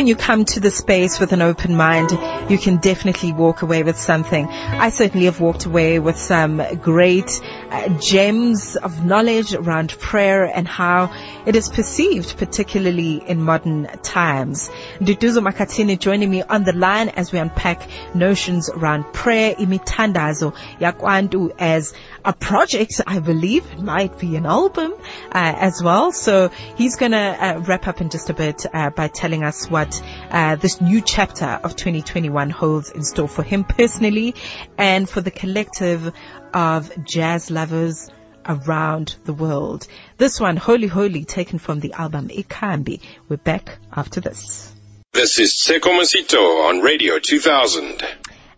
When 0.00 0.06
you 0.06 0.16
come 0.16 0.46
to 0.46 0.60
the 0.60 0.70
space 0.70 1.20
with 1.20 1.34
an 1.34 1.42
open 1.42 1.76
mind, 1.76 2.10
you 2.50 2.56
can 2.56 2.78
definitely 2.78 3.34
walk 3.34 3.60
away 3.60 3.82
with 3.82 3.98
something. 3.98 4.46
I 4.48 4.88
certainly 4.88 5.26
have 5.26 5.40
walked 5.40 5.66
away 5.66 5.98
with 5.98 6.16
some 6.16 6.56
great 6.80 7.38
uh, 7.70 7.90
gems 7.98 8.76
of 8.76 9.04
knowledge 9.04 9.52
around 9.52 9.90
prayer 9.98 10.46
and 10.46 10.66
how 10.66 11.12
it 11.44 11.54
is 11.54 11.68
perceived, 11.68 12.38
particularly 12.38 13.22
in 13.26 13.42
modern 13.42 13.88
times. 14.02 14.70
Nduduzo 15.00 15.46
Makhathini 15.46 15.98
joining 15.98 16.30
me 16.30 16.42
on 16.44 16.64
the 16.64 16.72
line 16.72 17.10
as 17.10 17.30
we 17.30 17.38
unpack 17.38 17.86
notions 18.14 18.70
around 18.70 19.04
prayer, 19.12 19.54
imithandazo, 19.54 20.54
yakwantu 20.80 21.52
as 21.58 21.92
a 22.24 22.32
project, 22.32 23.00
I 23.06 23.18
believe. 23.18 23.64
It 23.72 23.80
might 23.80 24.18
be 24.18 24.36
an 24.36 24.46
album 24.46 24.92
uh, 24.92 25.00
as 25.32 25.82
well. 25.82 26.12
So 26.12 26.50
he's 26.76 26.96
going 26.96 27.12
to 27.12 27.18
uh, 27.18 27.58
wrap 27.60 27.86
up 27.88 28.00
in 28.00 28.10
just 28.10 28.30
a 28.30 28.34
bit 28.34 28.66
uh, 28.72 28.90
by 28.90 29.08
telling 29.08 29.42
us 29.44 29.70
what 29.70 30.02
uh, 30.30 30.56
this 30.56 30.80
new 30.80 31.00
chapter 31.00 31.46
of 31.46 31.76
2021 31.76 32.50
holds 32.50 32.90
in 32.90 33.02
store 33.02 33.28
for 33.28 33.42
him 33.42 33.64
personally 33.64 34.34
and 34.78 35.08
for 35.08 35.20
the 35.20 35.30
collective 35.30 36.12
of 36.52 37.04
jazz 37.04 37.50
lovers 37.50 38.10
around 38.46 39.16
the 39.24 39.32
world. 39.32 39.86
This 40.16 40.40
one, 40.40 40.56
Holy 40.56 40.88
Holy, 40.88 41.24
taken 41.24 41.58
from 41.58 41.80
the 41.80 41.92
album 41.92 42.28
Ikhambi. 42.28 43.00
We're 43.28 43.36
back 43.36 43.78
after 43.92 44.20
this. 44.20 44.72
This 45.12 45.38
is 45.38 45.54
Tsheko 45.54 45.90
Mosito 45.98 46.68
on 46.68 46.80
Radio 46.80 47.18
2000. 47.18 48.02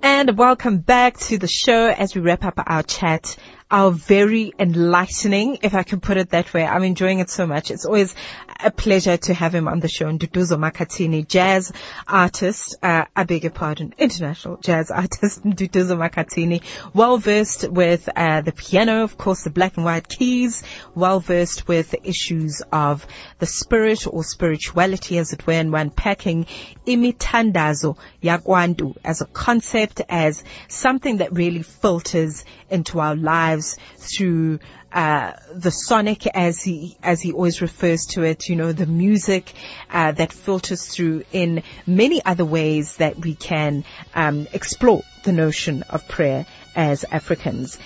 And 0.05 0.37
welcome 0.37 0.79
back 0.79 1.17
to 1.19 1.39
the 1.39 1.47
show 1.47 1.87
as 1.87 2.13
we 2.13 2.23
wrap 2.23 2.45
up 2.45 2.55
our 2.57 2.83
chat 2.83 3.37
are 3.73 3.91
very 3.91 4.53
enlightening, 4.59 5.59
if 5.63 5.75
I 5.75 5.83
can 5.83 5.99
put 5.99 6.19
it 6.19 6.29
that 6.31 6.53
way. 6.53 6.67
I'm 6.67 6.85
enjoying 6.85 7.21
it 7.21 7.31
so 7.31 7.47
much. 7.47 7.71
It's 7.71 7.87
always 7.87 8.15
a 8.61 8.71
pleasure 8.71 9.17
to 9.17 9.33
have 9.33 9.55
him 9.55 9.67
on 9.67 9.81
the 9.81 9.89
show. 9.89 10.13
Nduduzo 10.13 10.59
Makhathini, 10.59 11.27
jazz 11.27 11.73
artist, 12.07 12.77
uh, 12.83 13.07
I 13.17 13.25
beg 13.25 13.45
your 13.45 13.51
pardon, 13.51 13.95
international 13.97 14.59
jazz 14.59 14.91
artist, 15.03 15.43
Nduduzo 15.43 15.97
Makhathini, 15.97 16.63
well 16.93 17.17
versed 17.17 17.67
with 17.67 18.11
uh, 18.15 18.43
the 18.43 18.53
piano, 18.53 19.05
of 19.05 19.17
course, 19.17 19.43
the 19.43 19.51
black 19.51 19.77
and 19.77 19.87
white 19.87 20.07
keys, 20.07 20.63
well 20.95 21.21
versed 21.21 21.67
with 21.67 21.95
issues 22.05 22.61
of 22.71 23.07
the 23.39 23.47
spirit 23.47 24.07
or 24.07 24.23
spirituality, 24.23 25.17
as 25.17 25.33
it 25.33 25.47
were, 25.47 25.55
and 25.55 25.73
we're 25.73 25.79
unpacking 25.79 26.45
imithandazo 26.87 27.97
as 29.03 29.21
a 29.23 29.27
concept, 29.27 30.03
as 30.11 30.45
something 30.69 31.17
that 31.17 31.33
really 31.33 31.63
filters 31.63 32.45
into 32.69 33.01
our 33.01 33.17
lives 33.17 33.62
through 33.97 34.59
uh, 34.93 35.33
the 35.55 35.71
sonic, 35.71 36.27
as 36.27 36.63
he 36.63 36.97
as 37.03 37.21
he 37.21 37.33
always 37.33 37.63
refers 37.63 38.07
to 38.07 38.23
it, 38.23 38.49
you 38.49 38.57
know, 38.57 38.73
the 38.73 38.87
music 38.87 39.53
uh, 39.91 40.13
that 40.13 40.33
filters 40.33 40.87
through 40.87 41.25
in 41.33 41.63
many 41.87 42.23
other 42.25 42.45
ways 42.45 42.97
that 42.97 43.17
we 43.19 43.35
can 43.35 43.85
um, 44.15 44.47
explore 44.53 45.03
the 45.25 45.33
notion 45.33 45.83
of 45.85 46.07
prayer 46.09 46.47
as 46.77 47.05
Africans. 47.05 47.79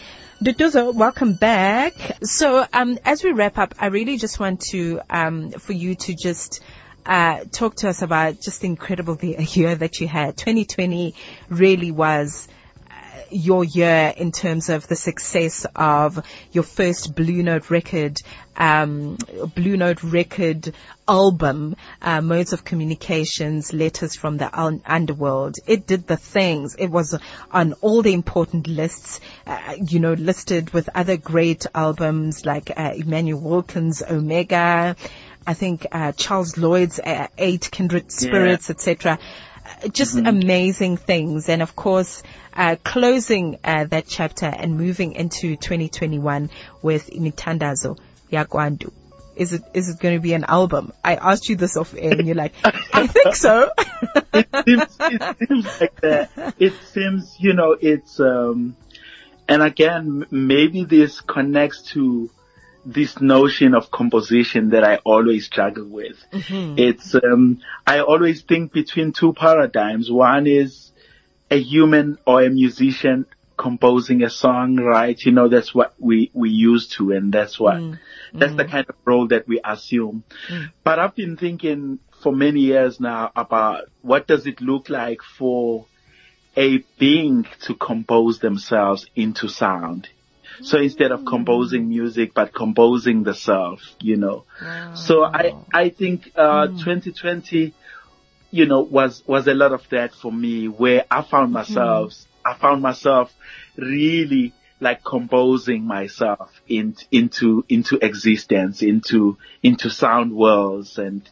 Nduduzo, 0.42 0.94
welcome 0.94 1.32
back. 1.32 1.94
So, 2.22 2.66
um, 2.70 2.98
as 3.06 3.24
we 3.24 3.32
wrap 3.32 3.56
up, 3.56 3.74
I 3.78 3.86
really 3.86 4.18
just 4.18 4.38
want 4.38 4.60
to, 4.72 5.00
um, 5.08 5.50
for 5.52 5.72
you 5.72 5.94
to 5.94 6.14
just, 6.14 6.60
uh, 7.06 7.44
talk 7.50 7.76
to 7.76 7.88
us 7.88 8.02
about 8.02 8.42
just 8.42 8.62
incredible 8.62 9.14
the 9.14 9.36
year 9.52 9.74
that 9.74 9.98
you 9.98 10.06
had. 10.06 10.36
2020 10.36 11.14
really 11.48 11.90
was, 11.90 12.48
your 13.30 13.64
year 13.64 14.12
in 14.16 14.32
terms 14.32 14.68
of 14.68 14.86
the 14.88 14.96
success 14.96 15.66
of 15.74 16.24
your 16.52 16.64
first 16.64 17.14
Blue 17.14 17.42
Note 17.42 17.70
record, 17.70 18.20
um, 18.56 19.16
Blue 19.54 19.76
Note 19.76 20.02
record 20.02 20.72
album, 21.08 21.76
uh, 22.02 22.20
Modes 22.20 22.52
of 22.52 22.64
Communications, 22.64 23.72
Letters 23.72 24.16
from 24.16 24.36
the 24.36 24.58
Un- 24.58 24.82
Underworld. 24.86 25.56
It 25.66 25.86
did 25.86 26.06
the 26.06 26.16
things. 26.16 26.74
It 26.78 26.90
was 26.90 27.18
on 27.50 27.74
all 27.74 28.02
the 28.02 28.12
important 28.12 28.66
lists, 28.66 29.20
uh, 29.46 29.74
you 29.84 30.00
know, 30.00 30.14
listed 30.14 30.72
with 30.72 30.88
other 30.94 31.16
great 31.16 31.66
albums 31.74 32.44
like 32.44 32.70
uh, 32.76 32.92
Immanuel 32.96 33.40
Wilkins' 33.40 34.02
Omega. 34.02 34.96
I 35.46 35.54
think 35.54 35.86
uh, 35.92 36.12
Charles 36.12 36.56
Lloyd's 36.56 36.98
uh, 36.98 37.28
Eight 37.38 37.70
Kindred 37.70 38.10
Spirits, 38.10 38.68
yeah. 38.68 38.74
etc 38.74 39.18
just 39.92 40.16
mm-hmm. 40.16 40.26
amazing 40.26 40.96
things. 40.96 41.48
And 41.48 41.62
of 41.62 41.76
course, 41.76 42.22
uh, 42.52 42.76
closing 42.82 43.58
uh, 43.64 43.84
that 43.84 44.06
chapter 44.06 44.46
and 44.46 44.76
moving 44.76 45.12
into 45.12 45.56
2021 45.56 46.50
with 46.82 47.10
Imithandazo 47.10 47.98
Yakwantu. 48.30 48.92
Is 49.36 49.52
it 49.52 49.62
is 49.74 49.90
it 49.90 49.98
going 49.98 50.14
to 50.14 50.20
be 50.20 50.32
an 50.32 50.44
album? 50.44 50.92
I 51.04 51.16
asked 51.16 51.50
you 51.50 51.56
this 51.56 51.76
off 51.76 51.94
air, 51.94 52.12
and 52.12 52.26
you're 52.26 52.34
like, 52.34 52.54
I 52.64 53.06
think 53.06 53.34
so. 53.34 53.70
it, 54.32 54.48
seems, 54.64 54.96
it 54.98 55.48
seems 55.48 55.80
like 55.80 56.00
that. 56.00 56.54
It 56.58 56.72
seems, 56.94 57.36
you 57.38 57.52
know, 57.52 57.76
it's 57.78 58.18
um, 58.18 58.76
and 59.46 59.62
again, 59.62 60.26
maybe 60.30 60.84
this 60.84 61.20
connects 61.20 61.82
to 61.92 62.30
this 62.86 63.20
notion 63.20 63.74
of 63.74 63.90
composition 63.90 64.70
that 64.70 64.84
I 64.84 64.96
always 65.04 65.46
struggle 65.46 65.86
with. 65.86 66.16
Mm-hmm. 66.32 66.78
It's 66.78 67.14
um, 67.16 67.60
I 67.84 67.98
always 68.00 68.42
think 68.42 68.72
between 68.72 69.12
two 69.12 69.32
paradigms. 69.32 70.10
One 70.10 70.46
is 70.46 70.92
a 71.50 71.60
human 71.60 72.18
or 72.26 72.44
a 72.44 72.50
musician 72.50 73.26
composing 73.56 74.22
a 74.22 74.30
song, 74.30 74.76
right? 74.76 75.20
You 75.20 75.32
know, 75.32 75.48
that's 75.48 75.74
what 75.74 75.94
we 75.98 76.30
we 76.32 76.50
used 76.50 76.92
to, 76.92 77.10
and 77.10 77.32
that's 77.32 77.58
what 77.58 77.76
mm. 77.76 77.98
that's 78.32 78.54
the 78.54 78.64
kind 78.64 78.86
of 78.88 78.94
role 79.04 79.26
that 79.28 79.48
we 79.48 79.60
assume. 79.64 80.22
Mm. 80.48 80.70
But 80.84 81.00
I've 81.00 81.16
been 81.16 81.36
thinking 81.36 81.98
for 82.22 82.32
many 82.32 82.60
years 82.60 83.00
now 83.00 83.32
about 83.34 83.90
what 84.02 84.28
does 84.28 84.46
it 84.46 84.60
look 84.60 84.88
like 84.88 85.22
for 85.22 85.86
a 86.56 86.78
being 86.98 87.46
to 87.62 87.74
compose 87.74 88.38
themselves 88.38 89.06
into 89.16 89.48
sound 89.48 90.08
so 90.62 90.78
instead 90.78 91.12
of 91.12 91.24
composing 91.24 91.88
music, 91.88 92.32
but 92.34 92.54
composing 92.54 93.22
the 93.22 93.34
self, 93.34 93.80
you 94.00 94.16
know. 94.16 94.44
Wow. 94.62 94.94
So 94.94 95.24
I, 95.24 95.54
I 95.72 95.88
think, 95.90 96.32
uh, 96.36 96.68
mm. 96.68 96.78
2020, 96.78 97.74
you 98.50 98.66
know, 98.66 98.80
was, 98.80 99.22
was 99.26 99.46
a 99.46 99.54
lot 99.54 99.72
of 99.72 99.88
that 99.90 100.14
for 100.14 100.32
me 100.32 100.68
where 100.68 101.04
I 101.10 101.22
found 101.22 101.52
myself, 101.52 102.12
mm. 102.12 102.26
I 102.44 102.54
found 102.54 102.82
myself 102.82 103.32
really 103.76 104.52
like 104.80 105.02
composing 105.04 105.84
myself 105.84 106.50
in, 106.68 106.96
into, 107.10 107.64
into 107.68 107.98
existence, 108.04 108.82
into, 108.82 109.38
into 109.62 109.90
sound 109.90 110.34
worlds. 110.34 110.98
And, 110.98 111.28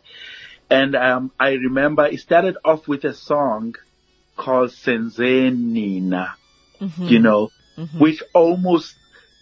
and, 0.70 0.96
um, 0.96 1.30
I 1.38 1.52
remember 1.52 2.06
it 2.06 2.20
started 2.20 2.56
off 2.64 2.88
with 2.88 3.04
a 3.04 3.14
song 3.14 3.76
called 4.36 4.70
Senzenina, 4.70 6.32
mm-hmm. 6.80 7.04
you 7.04 7.18
know, 7.18 7.50
mm-hmm. 7.76 7.98
which 7.98 8.22
almost 8.32 8.94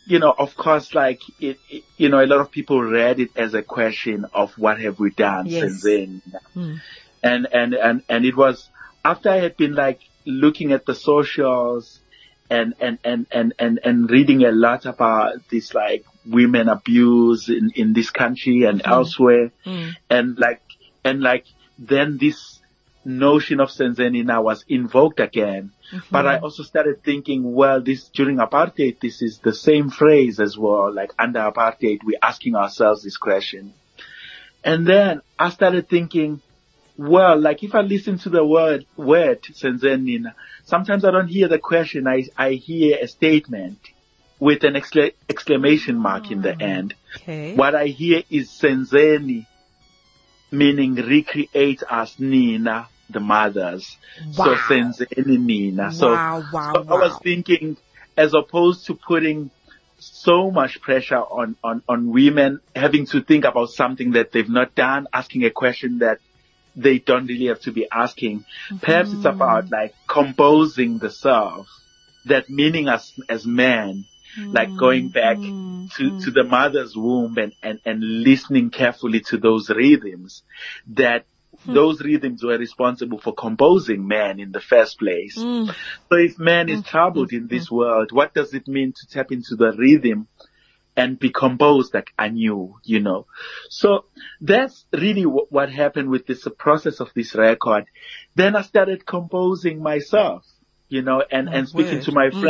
you 0.07 0.19
know, 0.19 0.35
of 0.37 0.57
course, 0.57 0.95
like 0.95 1.21
it, 1.41 1.59
it, 1.69 1.85
you 1.97 2.09
know, 2.09 2.23
a 2.23 2.27
lot 2.27 2.41
of 2.41 2.51
people 2.51 2.83
read 2.83 3.21
it 3.21 3.31
as 3.37 3.55
a 3.55 3.63
question 3.63 4.27
of 4.33 4.53
what 4.59 4.81
have 4.81 4.99
we 4.99 5.11
done 5.11 5.47
yes. 5.47 5.63
since 5.63 5.83
then, 5.83 6.23
mm. 6.57 6.81
and 7.23 7.47
and 7.53 7.75
and 7.75 8.03
and 8.09 8.25
it 8.25 8.37
was 8.37 8.69
after 9.05 9.31
I 9.31 9.37
had 9.37 9.57
been 9.57 9.75
like 9.75 10.01
looking 10.25 10.73
at 10.73 10.87
the 10.87 10.95
socials 10.95 12.01
and 12.51 12.75
and 12.81 12.99
and 13.05 13.27
and 13.31 13.55
and, 13.59 13.81
and 13.85 14.11
reading 14.11 14.45
a 14.45 14.53
lot 14.53 14.87
about 14.87 15.49
this 15.51 15.73
like 15.75 16.05
women 16.27 16.69
abuse 16.69 17.49
in 17.49 17.71
in 17.75 17.93
this 17.93 18.11
country 18.11 18.65
and 18.65 18.83
mm. 18.83 18.91
elsewhere, 18.91 19.53
mm. 19.65 19.93
and 20.11 20.39
like 20.39 20.63
and 21.05 21.21
like 21.21 21.47
then 21.79 22.19
this 22.19 22.61
notion 23.05 23.61
of 23.61 23.69
Senzenina 23.69 24.43
was 24.43 24.65
invoked 24.69 25.21
again. 25.21 25.73
Mm-hmm. 25.93 26.07
But 26.11 26.27
I 26.27 26.39
also 26.39 26.63
started 26.63 27.03
thinking, 27.03 27.53
well, 27.53 27.81
this 27.81 28.09
during 28.09 28.37
apartheid, 28.37 29.01
this 29.01 29.23
is 29.23 29.39
the 29.39 29.55
same 29.55 29.91
phrase 29.91 30.41
as 30.41 30.57
well. 30.57 30.93
Like 30.93 31.13
under 31.19 31.41
apartheid, 31.41 32.01
we're 32.05 32.19
asking 32.23 32.55
ourselves 32.55 33.03
this 33.03 33.17
question. 33.17 33.75
And 34.65 34.87
then 34.87 35.23
I 35.39 35.51
started 35.51 35.89
thinking, 35.89 36.41
well, 36.97 37.39
like 37.41 37.63
if 37.63 37.75
I 37.75 37.81
listen 37.81 38.19
to 38.21 38.31
the 38.31 38.45
word, 38.45 38.87
word 38.97 39.43
Senzenina, 39.43 40.35
sometimes 40.65 41.05
I 41.05 41.11
don't 41.11 41.29
hear 41.29 41.49
the 41.49 41.59
question. 41.59 42.07
I, 42.07 42.25
I 42.37 42.53
hear 42.53 42.99
a 43.01 43.09
statement 43.09 43.79
with 44.39 44.65
an 44.65 44.75
excla- 44.75 45.15
exclamation 45.29 45.97
mark 45.97 46.25
oh, 46.29 46.33
in 46.33 46.43
the 46.43 46.53
ah, 46.53 46.65
end. 46.65 46.95
Okay. 47.17 47.55
What 47.55 47.75
I 47.75 47.87
hear 47.87 48.23
is 48.31 48.51
Senzeni, 48.51 49.47
meaning 50.53 50.95
recreate 50.95 51.83
us 51.83 52.15
Nina, 52.19 52.89
the 53.11 53.21
mothers. 53.21 53.97
Wow. 54.37 54.45
So 54.45 54.55
Senzeni 54.55 55.39
Nina. 55.39 55.93
So, 55.93 56.13
wow, 56.13 56.45
wow, 56.53 56.73
so 56.75 56.81
I 56.89 56.95
was 56.95 57.19
thinking, 57.23 57.77
as 58.17 58.35
opposed 58.35 58.87
to 58.87 58.95
putting 58.95 59.51
so 59.99 60.51
much 60.51 60.81
pressure 60.81 61.17
on, 61.19 61.57
on, 61.63 61.83
on 61.89 62.11
women 62.11 62.61
having 62.75 63.07
to 63.07 63.23
think 63.23 63.45
about 63.45 63.71
something 63.71 64.13
that 64.13 64.33
they've 64.33 64.49
not 64.49 64.75
done, 64.75 65.07
asking 65.13 65.45
a 65.45 65.51
question 65.51 66.01
that 66.01 66.19
they 66.75 66.99
don't 66.99 67.27
really 67.27 67.47
have 67.47 67.61
to 67.61 67.73
be 67.73 67.87
asking. 67.91 68.41
Mm-hmm. 68.41 68.79
Perhaps 68.79 69.09
it's 69.11 69.19
mm-hmm. 69.19 69.27
about 69.29 69.71
like 69.71 69.95
composing 70.09 70.99
the 70.99 71.11
self, 71.11 71.69
that 72.27 72.51
meaning 72.51 72.89
as, 72.89 73.13
as 73.29 73.47
men, 73.47 74.07
like 74.39 74.77
going 74.77 75.09
back 75.09 75.37
mm-hmm. 75.37 75.87
to, 75.97 76.21
to 76.25 76.31
the 76.31 76.45
mother's 76.45 76.97
womb 76.97 77.37
and, 77.39 77.53
and, 77.63 77.81
and 77.85 78.01
listening 78.03 78.71
carefully 78.71 79.21
to 79.21 79.39
those 79.39 79.69
rhythms 79.71 80.43
that 80.87 81.25
Hmm. 81.65 81.75
Those 81.75 82.01
rhythms 82.01 82.43
were 82.43 82.59
responsible 82.59 83.19
for 83.19 83.35
composing 83.35 84.07
man 84.07 84.41
in 84.41 84.53
the 84.53 84.61
first 84.61 84.99
place. 84.99 85.37
Mm. 85.39 85.69
So 86.09 86.17
if 86.17 86.39
man 86.39 86.69
is 86.69 86.83
troubled 86.83 87.31
mm. 87.31 87.39
in 87.39 87.47
this 87.47 87.71
world, 87.71 88.11
what 88.11 88.35
does 88.35 88.55
it 88.55 88.67
mean 88.67 88.93
to 88.93 89.07
tap 89.07 89.31
into 89.31 89.55
the 89.55 89.73
rhythm 89.73 90.29
and 90.97 91.19
be 91.19 91.31
composed 91.31 91.95
like 91.95 92.13
anew, 92.19 92.75
you 92.85 93.01
know? 93.01 93.27
So 93.69 94.07
that's 94.41 94.85
really 94.93 95.23
w- 95.23 95.47
what 95.51 95.71
happened 95.71 96.09
with 96.09 96.27
this 96.27 96.47
process 96.59 97.01
of 97.01 97.11
this 97.15 97.35
record. 97.35 97.85
Then 98.35 98.57
I 98.57 98.63
started 98.63 99.07
composing 99.07 99.83
myself, 99.83 100.45
you 100.89 101.03
know, 101.03 101.23
and, 101.31 101.49
and 101.49 101.69
speaking 101.69 102.01
to 102.01 102.13
my 102.13 102.29
mm. 102.29 102.41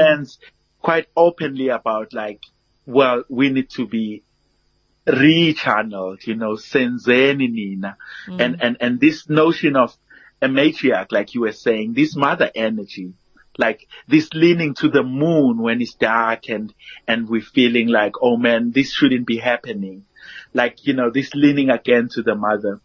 Quite 0.83 1.07
openly 1.17 1.69
about 1.69 2.13
like, 2.13 2.41
well, 2.87 3.25
we 3.29 3.51
need 3.51 3.71
to 3.71 3.87
be 3.87 4.25
rechanneled, 5.07 6.27
you 6.27 6.35
know, 6.35 6.55
senzeni 6.55 7.51
nina. 7.51 7.97
Mm. 8.29 8.41
And, 8.41 8.63
and, 8.63 8.77
and 8.81 9.01
this 9.01 9.29
notion 9.29 9.77
of 9.77 9.97
a 10.41 10.47
matriarch, 10.47 11.13
like 11.13 11.35
you 11.35 11.43
were 11.43 11.53
saying, 11.53 11.95
this 11.95 12.17
mother 12.17 12.51
energy, 12.55 13.15
like 13.59 13.87
this 14.09 14.29
leaning 14.33 14.75
to 14.75 14.89
the 14.89 15.03
moon 15.03 15.61
when 15.61 15.81
it's 15.81 15.95
dark 15.95 16.49
and, 16.49 16.73
and 17.07 17.29
we're 17.29 17.43
feeling 17.43 17.89
like, 17.89 18.15
oh 18.21 18.37
man, 18.37 18.73
this 18.73 18.93
shouldn't 18.93 19.27
be 19.27 19.39
happening. 19.39 20.05
Like, 20.55 20.87
you 20.87 20.95
know, 20.95 21.11
this 21.11 21.35
leaning 21.35 21.71
again 21.71 22.09
to 22.13 22.23
the 22.23 22.35
mother. 22.35 22.81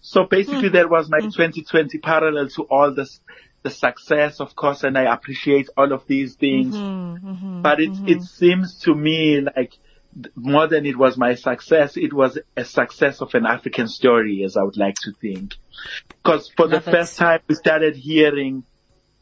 So 0.00 0.24
basically 0.24 0.68
mm. 0.68 0.72
that 0.72 0.90
was 0.90 1.08
my 1.08 1.20
mm. 1.20 1.32
2020 1.32 1.98
parallel 1.98 2.48
to 2.50 2.62
all 2.64 2.92
this, 2.92 3.20
the 3.64 3.70
success, 3.70 4.40
of 4.40 4.54
course, 4.54 4.84
and 4.84 4.96
I 4.96 5.12
appreciate 5.12 5.68
all 5.76 5.92
of 5.92 6.06
these 6.06 6.34
things. 6.34 6.76
Mm-hmm, 6.76 7.28
mm-hmm, 7.28 7.62
but 7.62 7.80
it 7.80 7.90
mm-hmm. 7.90 8.08
it 8.08 8.22
seems 8.22 8.78
to 8.80 8.94
me 8.94 9.40
like 9.40 9.72
more 10.36 10.68
than 10.68 10.86
it 10.86 10.96
was 10.96 11.16
my 11.16 11.34
success, 11.34 11.96
it 11.96 12.12
was 12.12 12.38
a 12.56 12.64
success 12.64 13.20
of 13.20 13.34
an 13.34 13.46
African 13.46 13.88
story, 13.88 14.44
as 14.44 14.56
I 14.56 14.62
would 14.62 14.76
like 14.76 14.94
to 15.02 15.12
think. 15.12 15.54
Because 16.08 16.48
for 16.56 16.68
Love 16.68 16.84
the 16.84 16.90
it. 16.90 16.92
first 16.92 17.16
time, 17.16 17.40
we 17.48 17.54
started 17.56 17.96
hearing 17.96 18.64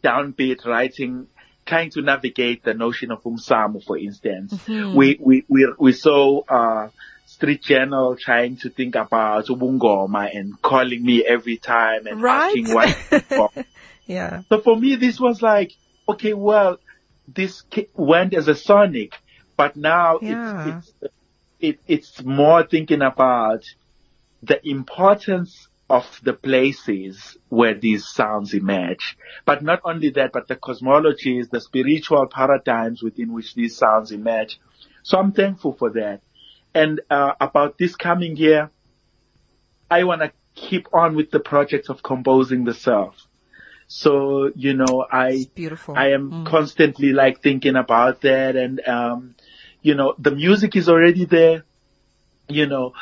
DownBeat 0.04 0.66
writing, 0.66 1.28
trying 1.64 1.90
to 1.92 2.02
navigate 2.02 2.64
the 2.64 2.74
notion 2.74 3.10
of 3.10 3.22
umsamo, 3.22 3.82
for 3.82 3.96
instance. 3.96 4.52
Mm-hmm. 4.52 4.94
We, 4.94 5.18
we, 5.18 5.44
we, 5.48 5.72
we 5.78 5.92
saw, 5.92 6.42
uh, 6.42 6.88
Street 7.24 7.62
Journal 7.62 8.16
trying 8.20 8.58
to 8.58 8.68
think 8.68 8.94
about 8.94 9.46
ubungoma 9.46 10.36
and 10.36 10.60
calling 10.60 11.02
me 11.02 11.24
every 11.24 11.56
time 11.56 12.06
and 12.06 12.20
Right. 12.20 12.54
asking 12.54 12.74
what. 12.74 13.66
yeah. 14.06 14.42
So 14.48 14.60
for 14.60 14.76
me, 14.76 14.96
this 14.96 15.20
was 15.20 15.42
like, 15.42 15.72
okay, 16.08 16.34
well, 16.34 16.78
this 17.28 17.62
went 17.94 18.34
as 18.34 18.48
a 18.48 18.54
sonic, 18.54 19.14
but 19.56 19.76
now 19.76 20.18
Yeah. 20.20 20.66
it's, 20.66 20.92
it's, 21.00 21.12
it, 21.60 21.80
it's 21.86 22.22
more 22.24 22.66
thinking 22.66 23.02
about 23.02 23.62
the 24.42 24.60
importance 24.68 25.68
of 25.88 26.20
the 26.22 26.32
places 26.32 27.36
where 27.48 27.74
these 27.78 28.08
sounds 28.08 28.54
emerge. 28.54 29.16
But 29.44 29.62
not 29.62 29.80
only 29.84 30.10
that, 30.10 30.32
but 30.32 30.48
the 30.48 30.56
cosmologies, 30.56 31.50
the 31.50 31.60
spiritual 31.60 32.26
paradigms 32.28 33.02
within 33.02 33.32
which 33.32 33.54
these 33.54 33.76
sounds 33.76 34.10
emerge. 34.10 34.58
So 35.02 35.18
I'm 35.18 35.32
thankful 35.32 35.74
for 35.74 35.90
that. 35.90 36.20
And 36.74 37.02
uh, 37.10 37.34
about 37.40 37.76
this 37.78 37.94
coming 37.94 38.36
year, 38.36 38.70
I 39.90 40.04
want 40.04 40.22
to 40.22 40.32
keep 40.54 40.88
on 40.94 41.14
with 41.14 41.30
the 41.30 41.40
project 41.40 41.90
of 41.90 42.02
composing 42.02 42.64
the 42.64 42.74
self. 42.74 43.14
So, 43.94 44.50
you 44.56 44.72
know, 44.72 45.04
I, 45.12 45.46
beautiful. 45.54 45.94
I 45.98 46.12
am 46.12 46.30
Mm. 46.32 46.46
constantly 46.46 47.12
like 47.12 47.42
thinking 47.42 47.76
about 47.76 48.22
that 48.22 48.56
and, 48.56 48.80
um, 48.88 49.34
you 49.82 49.94
know, 49.94 50.14
the 50.18 50.30
music 50.30 50.76
is 50.76 50.88
already 50.88 51.26
there, 51.26 51.64
you 52.48 52.66
know, 52.66 52.94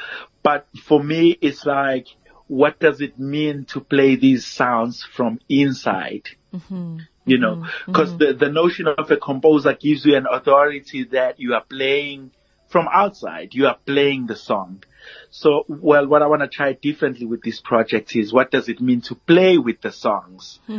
but 0.42 0.66
for 0.82 1.00
me, 1.00 1.38
it's 1.40 1.64
like, 1.64 2.08
what 2.48 2.80
does 2.80 3.00
it 3.00 3.20
mean 3.20 3.66
to 3.66 3.80
play 3.80 4.16
these 4.16 4.44
sounds 4.44 5.04
from 5.04 5.38
inside? 5.48 6.28
Mm-hmm. 6.52 6.98
You 7.24 7.38
know, 7.38 7.62
because 7.86 8.16
the, 8.18 8.32
the 8.32 8.50
notion 8.50 8.88
of 8.88 9.08
a 9.12 9.16
composer 9.16 9.74
gives 9.74 10.04
you 10.04 10.16
an 10.16 10.26
authority 10.28 11.04
that 11.12 11.38
you 11.38 11.54
are 11.54 11.62
playing 11.62 12.32
from 12.66 12.88
outside. 12.92 13.54
You 13.54 13.68
are 13.68 13.78
playing 13.86 14.26
the 14.26 14.34
song. 14.34 14.82
So, 15.30 15.64
well, 15.68 16.06
what 16.06 16.22
I 16.22 16.26
want 16.26 16.42
to 16.42 16.48
try 16.48 16.72
differently 16.72 17.26
with 17.26 17.42
this 17.42 17.60
project 17.60 18.14
is 18.16 18.32
what 18.32 18.50
does 18.50 18.68
it 18.68 18.80
mean 18.80 19.00
to 19.02 19.14
play 19.14 19.58
with 19.58 19.80
the 19.80 19.92
songs? 19.92 20.58
Hmm. 20.66 20.78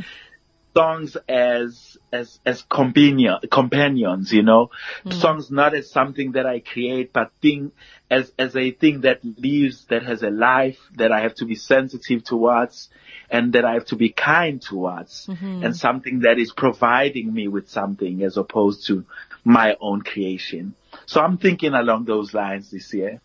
Songs 0.73 1.17
as, 1.27 1.97
as, 2.13 2.39
as 2.45 2.63
companion, 2.69 3.39
companions, 3.51 4.31
you 4.31 4.41
know, 4.41 4.69
hmm. 5.03 5.11
songs 5.11 5.51
not 5.51 5.73
as 5.73 5.91
something 5.91 6.33
that 6.33 6.45
I 6.45 6.59
create, 6.59 7.11
but 7.11 7.31
thing, 7.41 7.73
as, 8.09 8.31
as 8.39 8.55
a 8.55 8.71
thing 8.71 9.01
that 9.01 9.19
lives, 9.23 9.85
that 9.89 10.03
has 10.03 10.23
a 10.23 10.29
life, 10.29 10.77
that 10.95 11.11
I 11.11 11.21
have 11.21 11.35
to 11.35 11.45
be 11.45 11.55
sensitive 11.55 12.23
towards, 12.23 12.87
and 13.29 13.53
that 13.53 13.65
I 13.65 13.73
have 13.73 13.85
to 13.87 13.97
be 13.97 14.09
kind 14.09 14.61
towards, 14.61 15.27
mm-hmm. 15.27 15.63
and 15.63 15.75
something 15.75 16.21
that 16.21 16.37
is 16.37 16.53
providing 16.55 17.33
me 17.33 17.49
with 17.49 17.69
something 17.69 18.23
as 18.23 18.37
opposed 18.37 18.87
to 18.87 19.05
my 19.43 19.75
own 19.79 20.01
creation. 20.01 20.75
So 21.05 21.21
I'm 21.21 21.37
thinking 21.37 21.73
along 21.73 22.05
those 22.05 22.33
lines 22.33 22.71
this 22.71 22.93
year. 22.93 23.21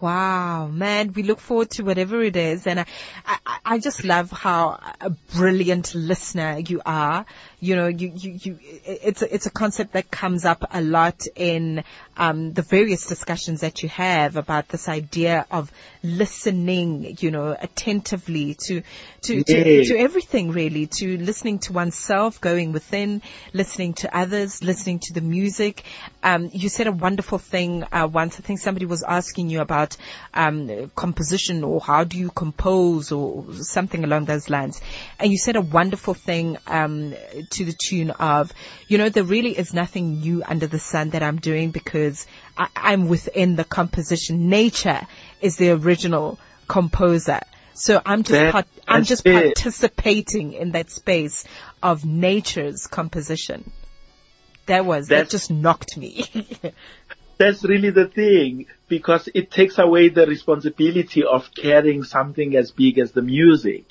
Wow, 0.00 0.66
man, 0.66 1.12
we 1.12 1.22
look 1.22 1.40
forward 1.40 1.70
to 1.70 1.82
whatever 1.82 2.22
it 2.22 2.36
is. 2.36 2.66
And 2.66 2.80
I, 2.80 2.86
I, 3.24 3.58
I 3.64 3.78
just 3.78 4.04
love 4.04 4.30
how 4.30 4.78
a 5.00 5.10
brilliant 5.34 5.94
listener 5.94 6.58
you 6.58 6.82
are. 6.84 7.24
You 7.64 7.76
know, 7.76 7.86
you, 7.86 8.12
you, 8.14 8.38
you, 8.42 8.58
it's 8.84 9.22
a, 9.22 9.34
it's 9.34 9.46
a 9.46 9.50
concept 9.50 9.94
that 9.94 10.10
comes 10.10 10.44
up 10.44 10.64
a 10.70 10.82
lot 10.82 11.26
in, 11.34 11.82
um, 12.16 12.52
the 12.52 12.62
various 12.62 13.06
discussions 13.06 13.62
that 13.62 13.82
you 13.82 13.88
have 13.88 14.36
about 14.36 14.68
this 14.68 14.88
idea 14.88 15.46
of 15.50 15.72
listening, 16.02 17.16
you 17.20 17.30
know, 17.30 17.56
attentively 17.58 18.54
to, 18.66 18.82
to, 19.22 19.42
to, 19.42 19.84
to 19.84 19.98
everything 19.98 20.52
really, 20.52 20.86
to 20.86 21.16
listening 21.16 21.58
to 21.60 21.72
oneself, 21.72 22.40
going 22.40 22.72
within, 22.72 23.22
listening 23.52 23.94
to 23.94 24.16
others, 24.16 24.62
listening 24.62 24.98
to 25.00 25.14
the 25.14 25.20
music. 25.20 25.82
Um, 26.22 26.50
you 26.52 26.68
said 26.68 26.86
a 26.86 26.92
wonderful 26.92 27.38
thing 27.38 27.84
uh, 27.90 28.08
once. 28.10 28.38
I 28.38 28.42
think 28.42 28.60
somebody 28.60 28.86
was 28.86 29.02
asking 29.02 29.48
you 29.50 29.60
about 29.60 29.96
um, 30.34 30.90
composition 30.94 31.64
or 31.64 31.80
how 31.80 32.04
do 32.04 32.18
you 32.18 32.30
compose 32.30 33.10
or 33.10 33.44
something 33.54 34.04
along 34.04 34.26
those 34.26 34.50
lines, 34.50 34.80
and 35.18 35.32
you 35.32 35.38
said 35.38 35.56
a 35.56 35.62
wonderful 35.62 36.14
thing 36.14 36.58
um, 36.66 37.14
to 37.54 37.64
the 37.64 37.72
tune 37.72 38.10
of, 38.10 38.52
you 38.88 38.98
know, 38.98 39.08
there 39.08 39.24
really 39.24 39.56
is 39.58 39.74
nothing 39.74 40.20
new 40.20 40.42
under 40.46 40.66
the 40.66 40.78
sun 40.78 41.10
that 41.10 41.22
I'm 41.22 41.38
doing 41.38 41.70
because 41.70 42.26
I, 42.56 42.68
I'm 42.76 43.08
within 43.08 43.56
the 43.56 43.64
composition. 43.64 44.48
Nature 44.48 45.06
is 45.40 45.56
the 45.56 45.70
original 45.70 46.38
composer. 46.68 47.40
So 47.74 48.00
I'm 48.06 48.22
just 48.22 48.32
That- 48.32 48.52
part, 48.52 48.66
I'm 48.86 49.00
that's 49.00 49.08
just 49.08 49.26
it. 49.26 49.32
participating 49.56 50.52
in 50.52 50.72
that 50.72 50.90
space 50.90 51.44
of 51.82 52.04
nature's 52.04 52.86
composition. 52.86 53.70
That 54.66 54.86
was 54.86 55.08
that 55.08 55.28
just 55.28 55.50
knocked 55.50 55.96
me. 55.96 56.24
That's 57.36 57.64
really 57.64 57.90
the 57.90 58.06
thing 58.06 58.66
because 58.88 59.28
it 59.34 59.50
takes 59.50 59.76
away 59.78 60.08
the 60.08 60.24
responsibility 60.24 61.24
of 61.24 61.50
carrying 61.54 62.04
something 62.04 62.54
as 62.56 62.70
big 62.70 62.98
as 62.98 63.10
the 63.12 63.22
music. 63.22 63.86